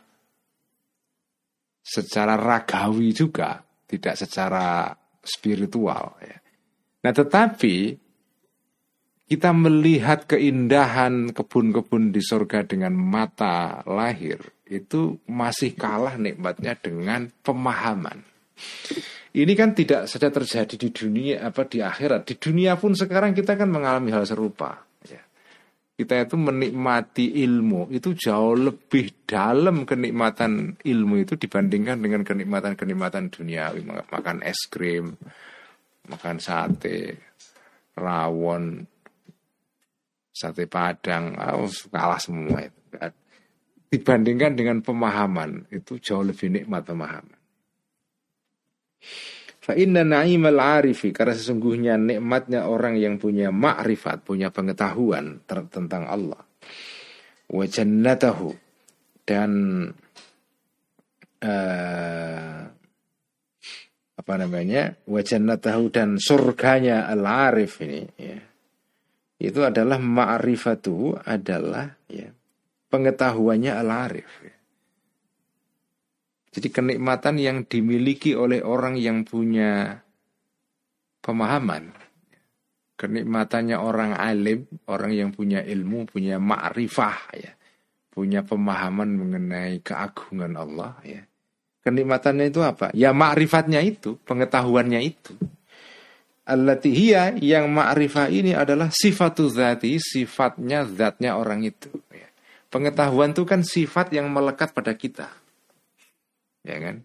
secara 1.83 2.39
ragawi 2.39 3.11
juga, 3.11 3.59
tidak 3.91 4.15
secara 4.15 4.95
spiritual 5.19 6.21
ya. 6.23 6.39
Nah, 7.05 7.13
tetapi 7.13 8.04
kita 9.25 9.57
melihat 9.57 10.29
keindahan 10.29 11.33
kebun-kebun 11.33 12.13
di 12.13 12.21
surga 12.21 12.69
dengan 12.69 12.93
mata 12.93 13.81
lahir 13.89 14.37
itu 14.69 15.21
masih 15.29 15.73
kalah 15.73 16.21
nikmatnya 16.21 16.77
dengan 16.77 17.33
pemahaman. 17.41 18.21
Ini 19.35 19.53
kan 19.59 19.75
tidak 19.75 20.07
saja 20.07 20.31
terjadi 20.31 20.79
di 20.79 20.89
dunia 20.95 21.51
apa 21.51 21.67
di 21.67 21.83
akhirat. 21.83 22.23
Di 22.23 22.35
dunia 22.39 22.79
pun 22.79 22.95
sekarang 22.95 23.35
kita 23.35 23.59
kan 23.59 23.67
mengalami 23.67 24.15
hal 24.15 24.23
serupa. 24.23 24.79
Ya. 25.03 25.19
Kita 25.99 26.23
itu 26.23 26.39
menikmati 26.39 27.43
ilmu 27.43 27.91
itu 27.91 28.15
jauh 28.15 28.55
lebih 28.55 29.27
dalam 29.27 29.83
kenikmatan 29.83 30.79
ilmu 30.79 31.15
itu 31.19 31.35
dibandingkan 31.35 31.99
dengan 31.99 32.23
kenikmatan-kenikmatan 32.23 33.35
dunia. 33.35 33.75
Makan 34.07 34.47
es 34.47 34.71
krim, 34.71 35.19
makan 36.07 36.37
sate, 36.39 37.19
rawon, 37.99 38.87
sate 40.35 40.67
padang, 40.67 41.39
oh, 41.39 41.71
kalah 41.95 42.19
semua 42.19 42.67
itu. 42.67 42.81
Dibandingkan 43.95 44.59
dengan 44.59 44.83
pemahaman 44.83 45.71
itu 45.71 46.03
jauh 46.03 46.27
lebih 46.27 46.51
nikmat 46.51 46.83
pemahaman. 46.83 47.39
Fa 49.63 49.73
inna 49.79 50.03
na'imal 50.03 50.59
arifi 50.59 51.15
karena 51.15 51.33
sesungguhnya 51.33 51.95
nikmatnya 51.97 52.67
orang 52.67 52.99
yang 52.99 53.17
punya 53.23 53.55
ma'rifat, 53.55 54.27
punya 54.27 54.51
pengetahuan 54.51 55.47
tentang 55.47 56.11
Allah. 56.11 56.43
Wa 57.49 57.65
jannatahu 57.65 58.51
dan 59.23 59.51
uh, 61.41 62.61
apa 64.19 64.35
namanya? 64.37 64.99
Wa 65.07 65.23
jannatahu 65.23 65.95
dan 65.95 66.19
surganya 66.19 67.07
al-arif 67.07 67.79
ini 67.81 68.03
ya. 68.19 68.54
Itu 69.39 69.67
adalah 69.67 69.99
ma'rifatu 69.99 71.19
adalah 71.27 71.91
ya 72.07 72.31
pengetahuannya 72.95 73.73
al-arif 73.75 74.31
ya. 74.47 74.55
Jadi 76.55 76.69
kenikmatan 76.71 77.35
yang 77.43 77.67
dimiliki 77.67 78.39
oleh 78.39 78.63
orang 78.63 78.95
yang 78.95 79.27
punya 79.27 79.99
pemahaman. 81.19 81.91
Kenikmatannya 82.95 83.75
orang 83.75 84.15
alim, 84.15 84.71
orang 84.87 85.11
yang 85.11 85.35
punya 85.35 85.67
ilmu, 85.67 86.07
punya 86.07 86.39
ma'rifah 86.39 87.19
ya. 87.35 87.53
Punya 88.07 88.47
pemahaman 88.47 89.19
mengenai 89.19 89.83
keagungan 89.83 90.55
Allah 90.55 90.95
ya. 91.03 91.27
Kenikmatannya 91.83 92.47
itu 92.55 92.63
apa? 92.63 92.95
Ya 92.95 93.11
ma'rifatnya 93.11 93.83
itu, 93.83 94.15
pengetahuannya 94.23 95.03
itu. 95.03 95.35
Allatihiyya 96.45 97.41
yang 97.41 97.73
ma'rifah 97.73 98.29
ini 98.29 98.53
adalah 98.53 98.93
sifatu 98.93 99.49
zati, 99.49 99.97
sifatnya 99.97 100.85
zatnya 100.85 101.41
orang 101.41 101.65
itu. 101.65 101.89
Ya. 102.13 102.29
Pengetahuan 102.69 103.33
itu 103.33 103.49
kan 103.49 103.65
sifat 103.65 104.13
yang 104.13 104.29
melekat 104.29 104.77
pada 104.77 104.93
kita 104.93 105.33
ya 106.65 106.81
kan? 106.81 106.97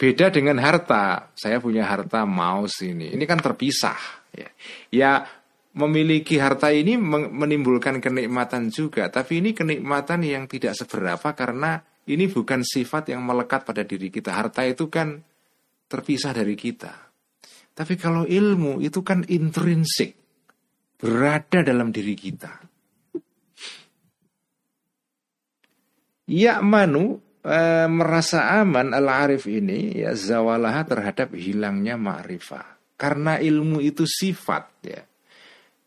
Beda 0.00 0.32
dengan 0.32 0.58
harta. 0.58 1.30
Saya 1.36 1.60
punya 1.60 1.86
harta 1.86 2.24
mouse 2.24 2.82
ini. 2.82 3.12
Ini 3.12 3.24
kan 3.28 3.38
terpisah. 3.38 4.24
Ya, 4.32 4.48
ya 4.88 5.10
memiliki 5.76 6.40
harta 6.40 6.72
ini 6.72 6.96
menimbulkan 6.96 8.00
kenikmatan 8.00 8.72
juga, 8.72 9.12
tapi 9.12 9.44
ini 9.44 9.52
kenikmatan 9.52 10.24
yang 10.24 10.48
tidak 10.48 10.72
seberapa 10.72 11.36
karena 11.36 11.84
ini 12.08 12.28
bukan 12.32 12.64
sifat 12.64 13.12
yang 13.12 13.20
melekat 13.22 13.68
pada 13.68 13.84
diri 13.84 14.08
kita. 14.08 14.32
Harta 14.32 14.64
itu 14.64 14.88
kan 14.88 15.20
terpisah 15.86 16.32
dari 16.32 16.56
kita. 16.56 17.11
Tapi 17.72 17.94
kalau 17.96 18.28
ilmu 18.28 18.84
itu 18.84 19.00
kan 19.00 19.24
intrinsik, 19.26 20.12
berada 21.00 21.64
dalam 21.64 21.88
diri 21.88 22.14
kita. 22.14 22.52
Ya 26.28 26.62
manu 26.62 27.18
e, 27.42 27.58
merasa 27.90 28.62
aman 28.62 28.94
al-arif 28.94 29.50
ini 29.50 29.98
ya 29.98 30.14
zawalaha 30.14 30.86
terhadap 30.86 31.34
hilangnya 31.34 31.98
ma'rifah. 31.98 32.96
Karena 32.96 33.42
ilmu 33.42 33.82
itu 33.82 34.06
sifat 34.06 34.64
ya 34.86 35.02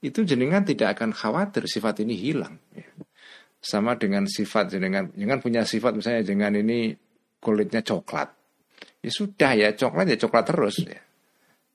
itu 0.06 0.22
jenengan 0.22 0.62
tidak 0.62 1.00
akan 1.00 1.18
khawatir 1.18 1.66
sifat 1.66 2.06
ini 2.06 2.14
hilang. 2.14 2.62
Ya. 2.78 2.86
Sama 3.58 3.98
dengan 3.98 4.30
sifat 4.30 4.78
jenengan, 4.78 5.10
jenengan 5.18 5.42
punya 5.42 5.66
sifat 5.66 5.98
misalnya 5.98 6.22
jenengan 6.22 6.62
ini 6.62 6.94
kulitnya 7.42 7.82
coklat. 7.82 8.30
Ya 9.02 9.10
sudah 9.10 9.52
ya 9.58 9.74
coklat 9.74 10.06
ya 10.14 10.18
coklat 10.22 10.46
terus 10.46 10.78
ya. 10.86 11.02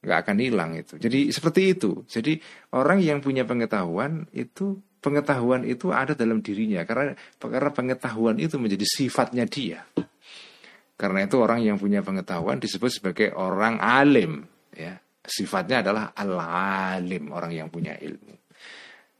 Nggak 0.00 0.18
akan 0.24 0.36
hilang 0.40 0.70
itu. 0.76 0.96
Jadi 0.96 1.28
seperti 1.28 1.76
itu. 1.76 2.04
Jadi 2.08 2.40
orang 2.72 3.04
yang 3.04 3.20
punya 3.20 3.44
pengetahuan 3.44 4.24
itu 4.32 4.80
pengetahuan 5.00 5.64
itu 5.64 5.92
ada 5.92 6.12
dalam 6.12 6.40
dirinya 6.44 6.84
karena 6.84 7.16
karena 7.40 7.70
pengetahuan 7.72 8.36
itu 8.40 8.56
menjadi 8.56 8.84
sifatnya 8.84 9.44
dia. 9.44 9.84
Karena 10.96 11.24
itu 11.24 11.36
orang 11.40 11.64
yang 11.64 11.80
punya 11.80 12.04
pengetahuan 12.04 12.60
disebut 12.60 12.90
sebagai 12.92 13.32
orang 13.32 13.80
alim 13.80 14.44
ya 14.76 15.00
sifatnya 15.30 15.84
adalah 15.84 16.04
al-alim, 16.16 17.30
orang 17.32 17.52
yang 17.52 17.68
punya 17.68 17.96
ilmu. 17.96 18.34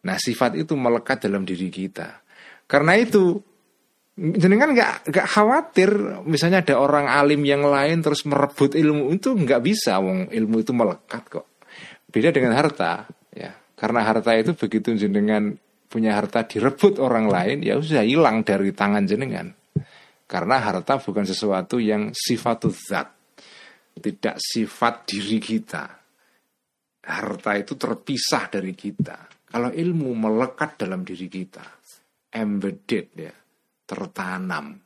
Nah, 0.01 0.17
sifat 0.17 0.57
itu 0.57 0.73
melekat 0.75 1.29
dalam 1.29 1.45
diri 1.45 1.69
kita. 1.69 2.25
Karena 2.65 2.97
itu 2.97 3.37
jenengan 4.21 4.77
nggak 4.77 5.09
nggak 5.09 5.27
khawatir. 5.27 5.91
Misalnya 6.29 6.61
ada 6.61 6.77
orang 6.77 7.09
alim 7.09 7.41
yang 7.49 7.65
lain 7.65 8.05
terus 8.05 8.29
merebut 8.29 8.77
ilmu 8.77 9.17
itu 9.17 9.33
nggak 9.33 9.61
bisa 9.65 9.97
wong. 9.97 10.29
Ilmu 10.29 10.57
itu 10.61 10.73
melekat 10.77 11.23
kok. 11.33 11.47
Beda 12.13 12.29
dengan 12.29 12.53
harta 12.53 13.09
ya. 13.33 13.57
Karena 13.73 14.05
harta 14.05 14.37
itu 14.37 14.53
begitu 14.53 14.93
jenengan 14.93 15.57
punya 15.89 16.21
harta 16.21 16.45
direbut 16.45 17.01
orang 17.01 17.27
lain 17.33 17.65
ya 17.65 17.81
sudah 17.81 18.05
hilang 18.05 18.45
dari 18.45 18.77
tangan 18.77 19.09
jenengan. 19.09 19.49
Karena 20.29 20.63
harta 20.63 21.01
bukan 21.01 21.25
sesuatu 21.25 21.81
yang 21.81 22.13
sifat 22.13 22.69
zat. 22.71 23.09
Tidak 23.91 24.37
sifat 24.39 25.09
diri 25.09 25.43
kita. 25.43 25.85
Harta 27.01 27.51
itu 27.59 27.75
terpisah 27.75 28.47
dari 28.47 28.77
kita. 28.77 29.27
Kalau 29.51 29.75
ilmu 29.75 30.15
melekat 30.15 30.87
dalam 30.87 31.03
diri 31.03 31.27
kita, 31.27 31.67
embedded 32.31 33.07
ya, 33.19 33.35
tertanam. 33.91 34.79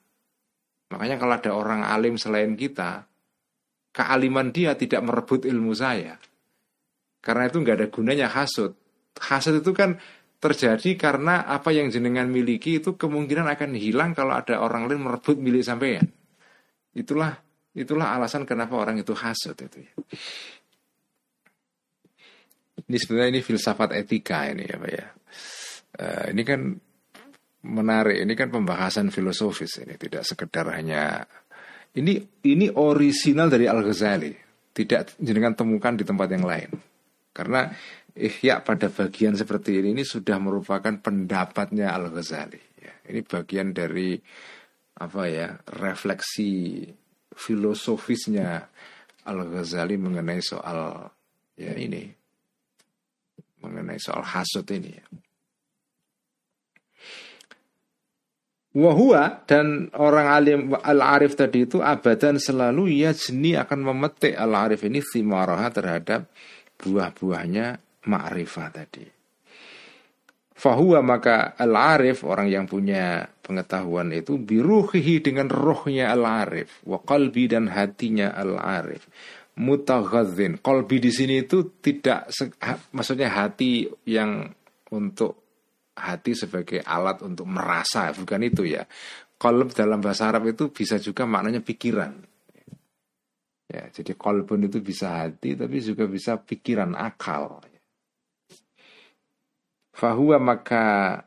Makanya 0.89 1.21
kalau 1.21 1.35
ada 1.37 1.53
orang 1.53 1.85
alim 1.85 2.17
selain 2.17 2.57
kita, 2.57 3.05
kealiman 3.93 4.49
dia 4.49 4.73
tidak 4.73 5.05
merebut 5.05 5.45
ilmu 5.45 5.77
saya. 5.77 6.17
Karena 7.21 7.53
itu 7.53 7.61
nggak 7.61 7.77
ada 7.77 7.89
gunanya 7.93 8.33
hasut. 8.33 8.73
Hasut 9.21 9.61
itu 9.61 9.77
kan 9.77 10.01
terjadi 10.41 10.97
karena 10.97 11.45
apa 11.45 11.73
yang 11.73 11.93
jenengan 11.93 12.29
miliki 12.33 12.81
itu 12.81 12.97
kemungkinan 12.97 13.45
akan 13.53 13.77
hilang 13.77 14.17
kalau 14.17 14.33
ada 14.37 14.65
orang 14.65 14.89
lain 14.89 15.05
merebut 15.05 15.37
milik 15.37 15.65
sampean. 15.65 16.09
Itulah 16.97 17.45
Itulah 17.75 18.15
alasan 18.15 18.47
kenapa 18.47 18.79
orang 18.79 19.03
itu 19.03 19.11
hasut 19.19 19.59
itu 19.59 19.83
ya. 19.83 19.93
Ini 22.87 22.97
sebenarnya 23.03 23.31
ini 23.35 23.43
filsafat 23.43 23.99
etika 23.99 24.47
ini 24.47 24.63
ya 24.71 24.77
Pak 24.79 24.91
ya. 24.95 25.07
Uh, 25.95 26.25
ini 26.31 26.43
kan 26.47 26.61
menarik, 27.65 28.21
ini 28.21 28.33
kan 28.37 28.53
pembahasan 28.53 29.09
filosofis 29.09 29.81
ini 29.81 29.97
tidak 29.97 30.23
sekedar 30.29 30.69
hanya 30.77 31.25
ini 31.97 32.21
ini 32.45 32.69
orisinal 32.69 33.49
dari 33.49 33.65
Al 33.67 33.81
Ghazali, 33.81 34.33
tidak 34.77 35.17
jenengan 35.17 35.57
temukan 35.57 35.97
di 35.97 36.05
tempat 36.05 36.29
yang 36.29 36.45
lain. 36.45 36.71
Karena 37.35 37.67
ihya 38.15 38.63
pada 38.63 38.93
bagian 38.93 39.35
seperti 39.35 39.83
ini 39.83 39.97
ini 39.97 40.05
sudah 40.07 40.39
merupakan 40.39 40.95
pendapatnya 41.01 41.91
Al 41.91 42.13
Ghazali. 42.13 42.61
Ya. 42.79 42.93
Ini 43.11 43.21
bagian 43.27 43.75
dari 43.75 44.15
apa 44.95 45.27
ya 45.27 45.59
refleksi 45.75 46.87
filosofisnya 47.35 48.63
Al-Ghazali 49.27 49.99
mengenai 49.99 50.39
soal 50.39 51.11
ya 51.59 51.73
ini 51.75 52.07
mengenai 53.65 53.99
soal 53.99 54.23
hasut 54.23 54.69
ini 54.71 54.91
ya. 54.95 55.05
Wahua 58.75 59.47
dan 59.47 59.87
orang 59.95 60.27
alim 60.27 60.61
al-arif 60.75 61.39
tadi 61.39 61.63
itu 61.63 61.79
abadan 61.79 62.43
selalu 62.43 62.91
ia 62.91 63.15
jeni 63.15 63.55
akan 63.55 63.87
memetik 63.87 64.35
al-arif 64.35 64.83
ini 64.83 64.99
thimaraha 64.99 65.71
terhadap 65.71 66.27
buah-buahnya 66.83 67.79
ma'rifah 68.11 68.69
tadi. 68.75 69.07
Fahuwa 70.59 71.07
maka 71.07 71.55
al-arif 71.55 72.27
orang 72.27 72.51
yang 72.51 72.67
punya 72.67 73.31
pengetahuan 73.47 74.11
itu 74.11 74.43
biruhihi 74.43 75.23
dengan 75.23 75.47
rohnya 75.47 76.11
al-arif 76.11 76.83
wa 76.83 76.99
qalbi 76.99 77.47
dan 77.47 77.71
hatinya 77.71 78.35
al-arif 78.35 79.07
mutaghadzin. 79.55 80.59
Qalbi 80.59 80.99
di 80.99 81.15
sini 81.15 81.47
itu 81.47 81.79
tidak 81.79 82.27
maksudnya 82.91 83.31
hati 83.31 83.87
yang 84.03 84.51
untuk 84.91 85.44
hati 85.95 86.35
sebagai 86.35 86.83
alat 86.83 87.23
untuk 87.23 87.47
merasa 87.47 88.11
bukan 88.15 88.41
itu 88.43 88.67
ya. 88.67 88.83
Qalb 89.39 89.75
dalam 89.75 89.99
bahasa 89.99 90.31
Arab 90.31 90.51
itu 90.51 90.71
bisa 90.71 90.99
juga 90.99 91.27
maknanya 91.27 91.63
pikiran. 91.63 92.13
Ya, 93.65 93.91
jadi 93.91 94.15
qalbun 94.15 94.71
itu 94.71 94.79
bisa 94.79 95.25
hati 95.25 95.59
tapi 95.59 95.83
juga 95.83 96.07
bisa 96.07 96.39
pikiran 96.39 96.95
akal. 96.95 97.59
Fahuwa 99.95 100.39
maka 100.39 101.19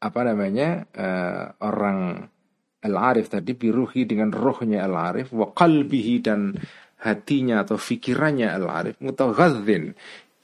apa 0.00 0.20
namanya 0.24 0.88
uh, 0.96 1.44
orang 1.60 2.24
al-arif 2.80 3.28
tadi 3.28 3.52
biruhi 3.52 4.08
dengan 4.08 4.32
rohnya 4.32 4.88
al-arif 4.88 5.28
wa 5.36 5.52
qalbihi 5.52 6.14
dan 6.24 6.56
hatinya 7.04 7.62
atau 7.62 7.76
fikirannya 7.76 8.48
al-arif 8.48 8.96
mutaghadzin 9.04 9.92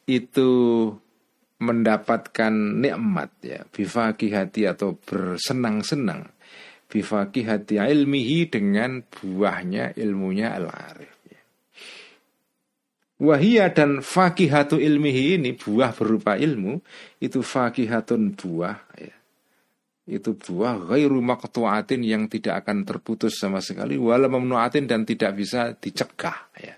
itu 0.05 0.51
mendapatkan 1.57 2.53
nikmat 2.53 3.31
ya 3.41 3.61
bifaki 3.65 4.33
hati 4.33 4.69
atau 4.69 4.97
bersenang-senang 4.97 6.29
bifaki 6.93 7.49
hati 7.49 7.81
ilmihi 7.81 8.53
dengan 8.53 9.01
buahnya 9.03 9.97
ilmunya 9.97 10.53
al-arif 10.53 11.17
Wahia 13.17 13.73
dan 13.73 14.05
fakihatu 14.05 14.77
ilmihi 14.77 15.41
ini 15.41 15.57
buah 15.57 15.97
berupa 15.97 16.37
ilmu 16.37 16.85
itu 17.17 17.41
fakihatun 17.41 18.37
buah 18.37 18.77
ya. 19.01 19.17
Itu 20.05 20.37
buah 20.37 20.93
ghairu 20.93 21.25
maqtu'atin 21.25 22.05
yang 22.05 22.29
tidak 22.29 22.63
akan 22.63 22.85
terputus 22.85 23.41
sama 23.41 23.65
sekali 23.65 23.97
wala 23.97 24.29
mamnu'atin 24.29 24.85
dan 24.85 25.09
tidak 25.09 25.33
bisa 25.33 25.73
dicegah 25.73 26.53
ya. 26.61 26.77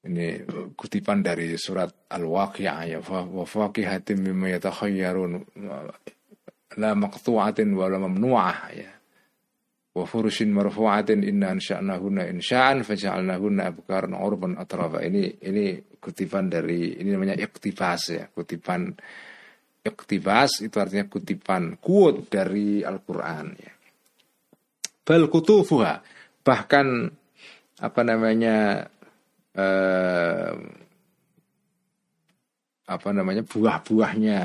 Ini 0.00 0.48
kutipan 0.80 1.20
dari 1.20 1.60
surat 1.60 2.08
Al-Waqi'ah 2.08 2.80
ya 2.88 2.98
wa 3.04 3.44
fakihatin 3.44 4.24
mimma 4.24 4.56
yatakhayyarun 4.56 5.32
la 6.80 6.90
maqtu'atin 6.96 7.68
wala 7.76 8.00
mamnu'ah 8.00 8.60
ya. 8.72 8.90
Wa 9.92 10.08
furushin 10.08 10.56
marfu'atin 10.56 11.20
inna 11.20 11.52
ansha'nahunna 11.52 12.32
insha'an 12.32 12.80
faja'alnahunna 12.80 13.76
abkaran 13.76 14.16
urban 14.16 14.56
atrafa 14.56 15.04
ini 15.04 15.36
ini 15.44 15.98
kutipan 16.00 16.48
dari 16.48 16.96
ini 16.96 17.12
namanya 17.12 17.36
iktibas 17.36 18.02
ya. 18.08 18.24
Kutipan 18.32 18.96
iktibas 19.84 20.64
itu 20.64 20.80
artinya 20.80 21.12
kutipan 21.12 21.76
quote 21.76 22.24
dari 22.32 22.80
Al-Qur'an 22.80 23.46
ya. 23.52 23.72
Bal 25.04 25.28
kutufuha 25.28 26.00
bahkan 26.40 27.10
apa 27.82 28.00
namanya 28.00 28.86
eh, 29.56 30.54
apa 32.90 33.08
namanya 33.14 33.46
buah-buahnya 33.46 34.40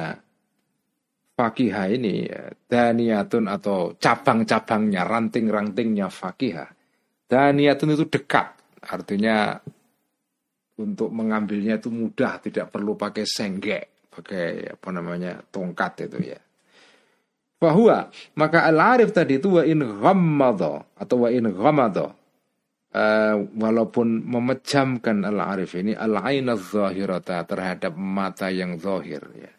fakihah 1.36 1.88
ini 1.92 2.30
ya, 2.30 2.48
daniyatun 2.70 3.46
atau 3.52 3.98
cabang-cabangnya, 4.00 5.04
ranting-rantingnya 5.04 6.08
fakihah. 6.08 6.70
Daniyatun 7.26 7.98
itu 7.98 8.06
dekat, 8.08 8.54
artinya 8.86 9.58
untuk 10.78 11.10
mengambilnya 11.12 11.82
itu 11.82 11.90
mudah, 11.90 12.40
tidak 12.40 12.72
perlu 12.72 12.94
pakai 12.96 13.26
senggek, 13.26 14.08
pakai 14.14 14.78
apa 14.78 14.90
namanya 14.94 15.42
tongkat 15.52 16.08
itu 16.08 16.36
ya. 16.36 16.40
Bahwa 17.58 18.12
maka 18.38 18.68
al-arif 18.68 19.10
tadi 19.16 19.40
itu 19.40 19.58
wa 19.58 19.64
in 19.66 19.82
ghammadha 19.82 20.86
atau 21.00 21.26
wa 21.26 21.30
in 21.32 21.50
ghammadha 21.50 22.14
uh, 22.96 23.36
walaupun 23.60 24.24
memejamkan 24.24 25.28
al-arif 25.28 25.76
ini 25.76 25.92
al-ain 25.92 26.48
zahirata 26.56 27.44
terhadap 27.44 27.94
mata 28.00 28.48
yang 28.48 28.80
zahir 28.80 29.22
ya. 29.36 29.52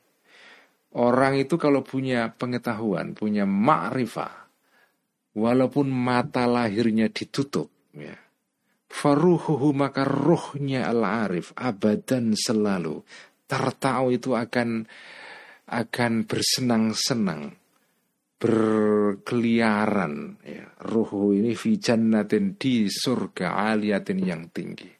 Orang 0.96 1.36
itu 1.36 1.60
kalau 1.60 1.84
punya 1.84 2.32
pengetahuan, 2.32 3.12
punya 3.12 3.44
ma'rifah, 3.44 4.48
walaupun 5.36 5.92
mata 5.92 6.48
lahirnya 6.48 7.12
ditutup, 7.12 7.68
ya, 7.92 8.16
faruhuhu 8.88 9.76
maka 9.76 10.08
ruhnya 10.08 10.88
al-arif 10.88 11.52
abadan 11.52 12.32
selalu 12.32 13.04
tertahu 13.44 14.16
itu 14.16 14.32
akan 14.32 14.88
akan 15.68 16.12
bersenang-senang 16.24 17.65
berkeliaran 18.36 20.36
ya. 20.44 20.68
ruhu 20.84 21.32
ini 21.32 21.56
fi 21.56 21.80
jannatin 21.80 22.60
di 22.60 22.84
surga 22.84 23.72
aliatin 23.72 24.20
yang 24.20 24.52
tinggi 24.52 24.92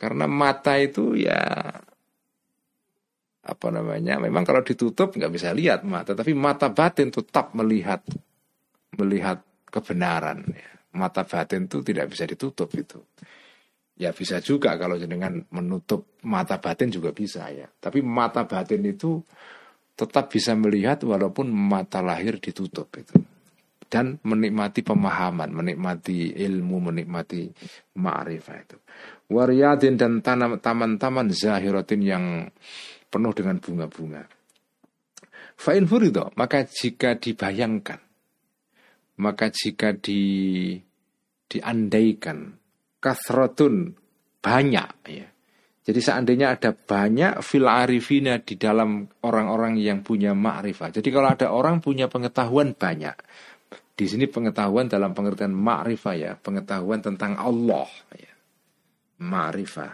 karena 0.00 0.24
mata 0.24 0.80
itu 0.80 1.12
ya 1.12 1.36
apa 3.40 3.68
namanya 3.68 4.16
memang 4.16 4.44
kalau 4.48 4.64
ditutup 4.64 5.12
nggak 5.12 5.32
bisa 5.32 5.52
lihat 5.52 5.84
mata 5.84 6.16
tapi 6.16 6.32
mata 6.32 6.72
batin 6.72 7.12
tetap 7.12 7.52
melihat 7.52 8.00
melihat 8.96 9.44
kebenaran 9.68 10.40
ya. 10.56 10.72
mata 10.96 11.28
batin 11.28 11.68
itu 11.68 11.84
tidak 11.84 12.16
bisa 12.16 12.24
ditutup 12.24 12.72
itu 12.72 12.96
ya 14.00 14.16
bisa 14.16 14.40
juga 14.40 14.72
kalau 14.80 14.96
dengan 14.96 15.36
menutup 15.52 16.16
mata 16.24 16.56
batin 16.56 16.88
juga 16.88 17.12
bisa 17.12 17.52
ya 17.52 17.68
tapi 17.68 18.00
mata 18.00 18.48
batin 18.48 18.80
itu 18.88 19.20
tetap 19.94 20.32
bisa 20.32 20.56
melihat 20.56 21.04
walaupun 21.04 21.50
mata 21.52 22.00
lahir 22.00 22.40
ditutup 22.40 22.88
itu 22.96 23.18
dan 23.90 24.22
menikmati 24.22 24.86
pemahaman, 24.86 25.50
menikmati 25.50 26.30
ilmu, 26.38 26.78
menikmati 26.78 27.50
ma'rifah 27.98 28.56
itu. 28.62 28.78
Waryadin 29.34 29.98
dan 29.98 30.22
tanam 30.22 30.62
taman-taman 30.62 31.34
zahiratin 31.34 32.00
yang 32.00 32.24
penuh 33.10 33.34
dengan 33.34 33.58
bunga-bunga. 33.58 34.22
Fa'in 35.58 35.84
furido, 35.90 36.30
maka 36.38 36.64
jika 36.64 37.18
dibayangkan, 37.18 38.00
maka 39.20 39.50
jika 39.50 39.92
di 39.92 40.22
diandaikan, 41.50 42.54
kasrotun 43.02 43.92
banyak 44.38 44.90
ya, 45.10 45.26
jadi 45.80 46.00
seandainya 46.04 46.60
ada 46.60 46.76
banyak 46.76 47.40
fil 47.40 47.64
arifina 47.64 48.36
di 48.36 48.60
dalam 48.60 49.08
orang-orang 49.24 49.80
yang 49.80 50.04
punya 50.04 50.36
ma'rifah. 50.36 50.92
Jadi 50.92 51.08
kalau 51.08 51.32
ada 51.32 51.48
orang 51.48 51.80
punya 51.80 52.04
pengetahuan 52.04 52.76
banyak. 52.76 53.16
Di 53.96 54.04
sini 54.04 54.28
pengetahuan 54.28 54.92
dalam 54.92 55.16
pengertian 55.16 55.56
ma'rifah 55.56 56.14
ya, 56.16 56.32
pengetahuan 56.36 57.00
tentang 57.00 57.40
Allah 57.40 57.88
ya. 58.12 58.32
Ma'rifah. 59.24 59.92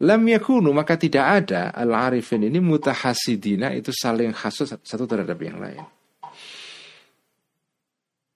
Lam 0.00 0.22
yakunu 0.30 0.72
maka 0.72 0.96
tidak 0.96 1.44
ada 1.44 1.74
al-arifin 1.74 2.46
ini 2.46 2.56
mutahasidina 2.56 3.76
itu 3.76 3.92
saling 3.92 4.32
khasus 4.32 4.78
satu 4.80 5.04
terhadap 5.04 5.36
yang 5.42 5.60
lain. 5.60 5.84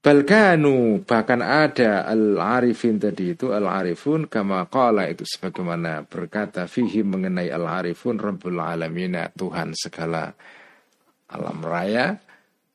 Balkanu 0.04 1.00
bahkan 1.08 1.40
ada 1.40 2.04
al-arifin 2.04 3.00
tadi 3.00 3.32
itu 3.32 3.56
al-arifun 3.56 4.28
kama 4.28 4.68
qala 4.68 5.08
itu 5.08 5.24
sebagaimana 5.24 6.04
berkata 6.04 6.68
fihi 6.68 7.00
mengenai 7.00 7.48
al-arifun 7.48 8.20
rabbul 8.20 8.60
alamina 8.60 9.32
Tuhan 9.32 9.72
segala 9.72 10.28
alam 11.32 11.56
raya 11.64 12.20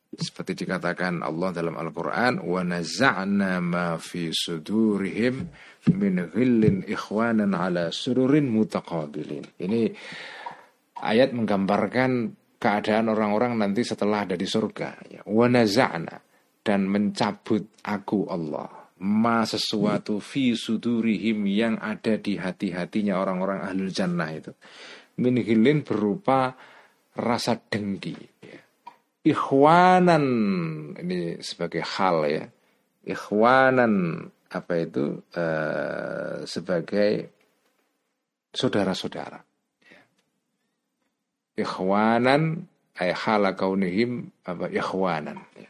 seperti 0.09 0.65
dikatakan 0.65 1.21
Allah 1.21 1.53
dalam 1.53 1.77
Al-Qur'an 1.77 2.41
wa 2.41 2.65
ma 3.61 3.88
fi 4.01 4.34
sudurihim 4.34 5.36
min 5.93 6.34
ghillin 6.34 6.82
ikhwanan 6.89 7.53
ala 7.53 7.93
sururin 7.93 8.49
mutaqabilin. 8.49 9.53
Ini 9.61 9.82
ayat 11.05 11.30
menggambarkan 11.38 12.11
keadaan 12.57 13.13
orang-orang 13.13 13.53
nanti 13.53 13.86
setelah 13.86 14.25
ada 14.25 14.34
di 14.34 14.49
surga. 14.49 15.21
Naza'na 15.30 16.28
dan 16.64 16.88
mencabut 16.88 17.66
aku 17.84 18.28
Allah. 18.28 18.68
Ma 18.99 19.47
sesuatu 19.47 20.20
fi 20.20 20.51
sudurihim 20.60 21.47
yang 21.47 21.80
ada 21.80 22.20
di 22.20 22.36
hati-hatinya 22.36 23.16
orang-orang 23.16 23.64
ahlul 23.64 23.91
jannah 23.91 24.28
itu. 24.36 24.51
Min 25.20 25.39
berupa 25.88 26.51
rasa 27.16 27.55
dengki. 27.55 28.16
Ikhwanan 29.24 30.26
ini 30.99 31.39
sebagai 31.39 31.84
hal 31.84 32.18
ya. 32.28 32.43
Ikhwanan 33.07 34.28
apa 34.51 34.74
itu? 34.80 35.24
Uh, 35.32 36.43
sebagai 36.43 37.32
saudara-saudara. 38.51 39.39
Ikhwanan 41.55 42.68
ay 42.99 43.16
hala 43.16 43.55
kaunihim 43.55 44.28
apa 44.43 44.68
ikhwanan. 44.72 45.39
ya 45.55 45.70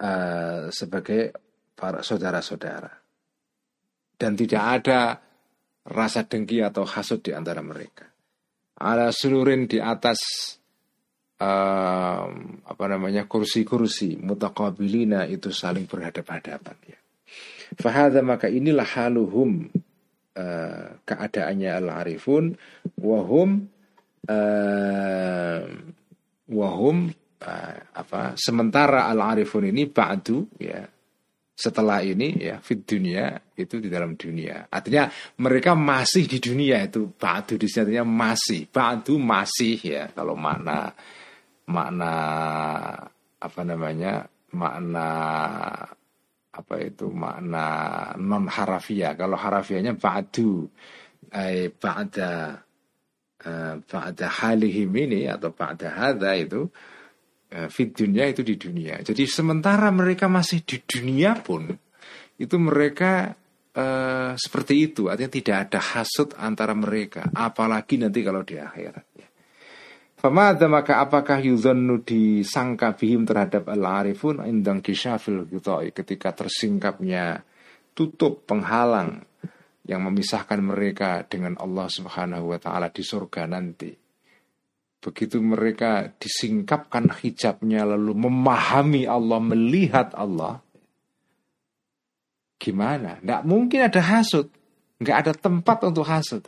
uh, 0.00 0.70
sebagai 0.70 1.34
para 1.74 2.00
saudara-saudara. 2.00 2.90
Dan 4.14 4.38
tidak 4.38 4.62
ada 4.62 5.18
rasa 5.84 6.24
dengki 6.24 6.64
atau 6.64 6.86
hasut 6.88 7.20
di 7.20 7.34
antara 7.34 7.60
mereka. 7.60 8.08
Ala 8.80 9.12
selurin 9.12 9.68
di 9.68 9.78
atas 9.78 10.18
uh, 11.38 12.26
apa 12.64 12.84
namanya 12.88 13.26
kursi-kursi 13.28 14.18
mutakabilina 14.18 15.28
itu 15.28 15.52
saling 15.52 15.84
berhadapan-hadapan 15.84 16.76
ya. 16.88 16.98
Fahada 17.74 18.22
maka 18.22 18.46
inilah 18.46 18.86
haluhum 18.86 19.66
uh, 20.38 20.86
keadaannya 21.02 21.70
al-arifun 21.74 22.54
wahum 22.98 23.66
uh, 24.30 25.62
wahum 26.48 27.10
uh, 27.44 27.76
apa 28.00 28.34
sementara 28.40 29.06
al 29.06 29.20
arifun 29.20 29.68
ini 29.68 29.84
ba'du 29.86 30.48
ya 30.56 30.80
setelah 31.54 32.02
ini 32.02 32.34
ya 32.42 32.58
fit 32.58 32.82
dunia 32.82 33.38
itu 33.54 33.78
di 33.78 33.86
dalam 33.86 34.18
dunia. 34.18 34.66
Artinya 34.66 35.06
mereka 35.38 35.78
masih 35.78 36.26
di 36.26 36.42
dunia 36.42 36.82
itu 36.82 37.14
ba'du 37.14 37.54
di 37.54 37.70
sini 37.70 38.02
masih. 38.02 38.66
Ba'du 38.66 39.20
masih 39.20 39.78
ya 39.78 40.10
kalau 40.10 40.34
makna 40.34 40.90
makna 41.70 42.12
apa 43.38 43.60
namanya 43.62 44.26
makna 44.50 45.08
apa 46.54 46.74
itu 46.82 47.10
makna 47.10 47.66
non 48.18 48.46
harafiah 48.46 49.14
kalau 49.14 49.38
harafiahnya 49.38 49.94
ba'du 49.94 50.66
ay 51.34 51.70
ba'da 51.70 52.62
uh, 53.46 53.74
ba'da 53.78 54.26
halihim 54.42 54.90
ini 54.94 55.30
atau 55.30 55.50
ba'da 55.54 55.88
hadza 55.90 56.30
itu 56.34 56.66
Eh, 56.66 56.92
fit 57.70 57.94
dunia 57.94 58.26
itu 58.26 58.42
di 58.42 58.58
dunia. 58.58 58.98
Jadi 59.00 59.24
sementara 59.30 59.88
mereka 59.94 60.26
masih 60.26 60.66
di 60.66 60.82
dunia 60.82 61.38
pun 61.38 61.70
itu 62.34 62.56
mereka 62.58 63.38
uh, 63.78 64.34
seperti 64.34 64.90
itu, 64.90 65.06
artinya 65.06 65.30
tidak 65.30 65.56
ada 65.70 65.80
hasut 65.80 66.34
antara 66.34 66.74
mereka, 66.74 67.30
apalagi 67.30 68.02
nanti 68.02 68.26
kalau 68.26 68.42
di 68.42 68.58
akhirat. 68.58 69.06
Famada 70.24 70.64
maka 70.72 71.04
apakah 71.04 71.36
yudhanu 71.36 72.00
disangka 72.00 72.96
bihim 72.96 73.28
terhadap 73.28 73.68
al-arifun 73.68 74.40
indang 74.48 74.80
kisyafil 74.80 75.44
gitoi 75.44 75.92
ketika 75.92 76.32
tersingkapnya 76.32 77.44
tutup 77.92 78.48
penghalang 78.48 79.20
yang 79.84 80.00
memisahkan 80.00 80.64
mereka 80.64 81.28
dengan 81.28 81.60
Allah 81.60 81.92
Subhanahu 81.92 82.56
wa 82.56 82.58
taala 82.58 82.88
di 82.88 83.04
surga 83.04 83.44
nanti. 83.44 83.92
Begitu 85.04 85.36
mereka 85.44 86.16
disingkapkan 86.16 87.12
hijabnya 87.20 87.84
lalu 87.84 88.16
memahami 88.16 89.04
Allah, 89.04 89.36
melihat 89.36 90.16
Allah. 90.16 90.64
Gimana? 92.56 93.20
Nggak 93.20 93.44
mungkin 93.44 93.84
ada 93.84 94.00
hasut. 94.00 94.48
Nggak 94.96 95.16
ada 95.20 95.32
tempat 95.36 95.78
untuk 95.84 96.08
hasut. 96.08 96.40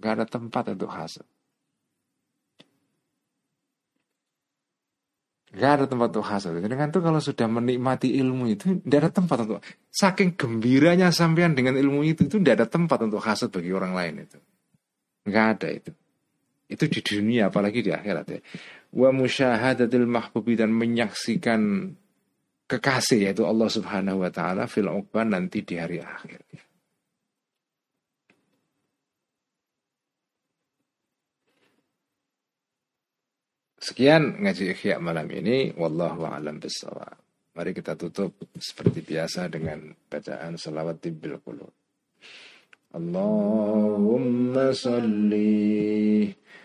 Nggak 0.00 0.12
ada 0.16 0.24
tempat 0.24 0.64
untuk 0.72 0.88
hasut. 0.88 1.28
Nggak 5.52 5.70
ada 5.76 5.84
tempat 5.84 6.08
untuk 6.08 6.24
hasut. 6.24 6.56
Dengan 6.56 6.88
itu 6.88 7.00
kalau 7.04 7.20
sudah 7.20 7.46
menikmati 7.52 8.16
ilmu 8.16 8.48
itu, 8.48 8.80
tidak 8.80 8.98
ada 9.04 9.10
tempat 9.12 9.36
untuk. 9.44 9.60
Saking 9.92 10.40
gembiranya 10.40 11.12
sampean 11.12 11.52
dengan 11.52 11.76
ilmu 11.76 12.00
itu, 12.00 12.24
itu 12.24 12.40
tidak 12.40 12.64
ada 12.64 12.66
tempat 12.72 13.04
untuk 13.04 13.20
hasut 13.20 13.52
bagi 13.52 13.76
orang 13.76 13.92
lain 13.92 14.24
itu. 14.24 14.40
Nggak 15.28 15.46
ada 15.60 15.68
itu. 15.68 15.92
Itu 16.74 16.90
di 16.90 17.00
dunia 17.06 17.54
apalagi 17.54 17.86
di 17.86 17.94
akhirat 17.94 18.26
ya. 18.26 18.40
Wa 18.90 19.14
musyahadatil 19.14 20.10
mahbubi 20.10 20.58
dan 20.58 20.74
menyaksikan 20.74 21.94
kekasih 22.66 23.30
yaitu 23.30 23.46
Allah 23.46 23.70
Subhanahu 23.70 24.26
wa 24.26 24.30
taala 24.34 24.66
fil 24.66 24.90
uqban 24.90 25.30
nanti 25.30 25.62
di 25.62 25.78
hari 25.78 26.02
akhir. 26.02 26.42
Sekian 33.84 34.40
ngaji 34.40 34.72
ikhya 34.72 34.96
malam 34.96 35.28
ini 35.28 35.76
wallahu 35.76 36.24
alam 36.24 36.56
bisawab. 36.56 37.20
Mari 37.54 37.70
kita 37.70 37.94
tutup 37.94 38.34
seperti 38.56 39.04
biasa 39.04 39.46
dengan 39.46 39.92
bacaan 40.08 40.56
salawat 40.58 40.98
tibbil 41.04 41.38
qulub. 41.38 41.70
Allahumma 42.96 44.72
salli 44.72 46.32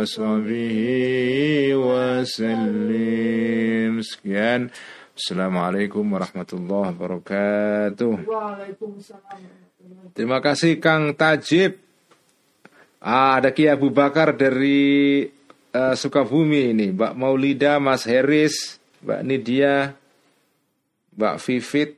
وصحبه 0.00 0.78
وسلم 1.76 3.26
sekian 4.04 4.68
Assalamualaikum 5.16 6.04
warahmatullahi 6.04 6.92
wabarakatuh 6.92 8.14
Terima 10.12 10.44
kasih 10.44 10.76
Kang 10.76 11.16
Tajib 11.16 11.80
ah, 13.00 13.40
Ada 13.40 13.52
Ki 13.56 13.64
Abu 13.72 13.88
Bakar 13.88 14.36
dari 14.36 15.24
uh, 15.72 15.94
Sukabumi 15.96 16.76
ini 16.76 16.92
Mbak 16.92 17.12
Maulida, 17.16 17.80
Mas 17.80 18.04
Heris 18.04 18.76
Mbak 19.00 19.20
Nidia 19.24 19.96
Mbak 21.16 21.36
Vivit 21.40 21.96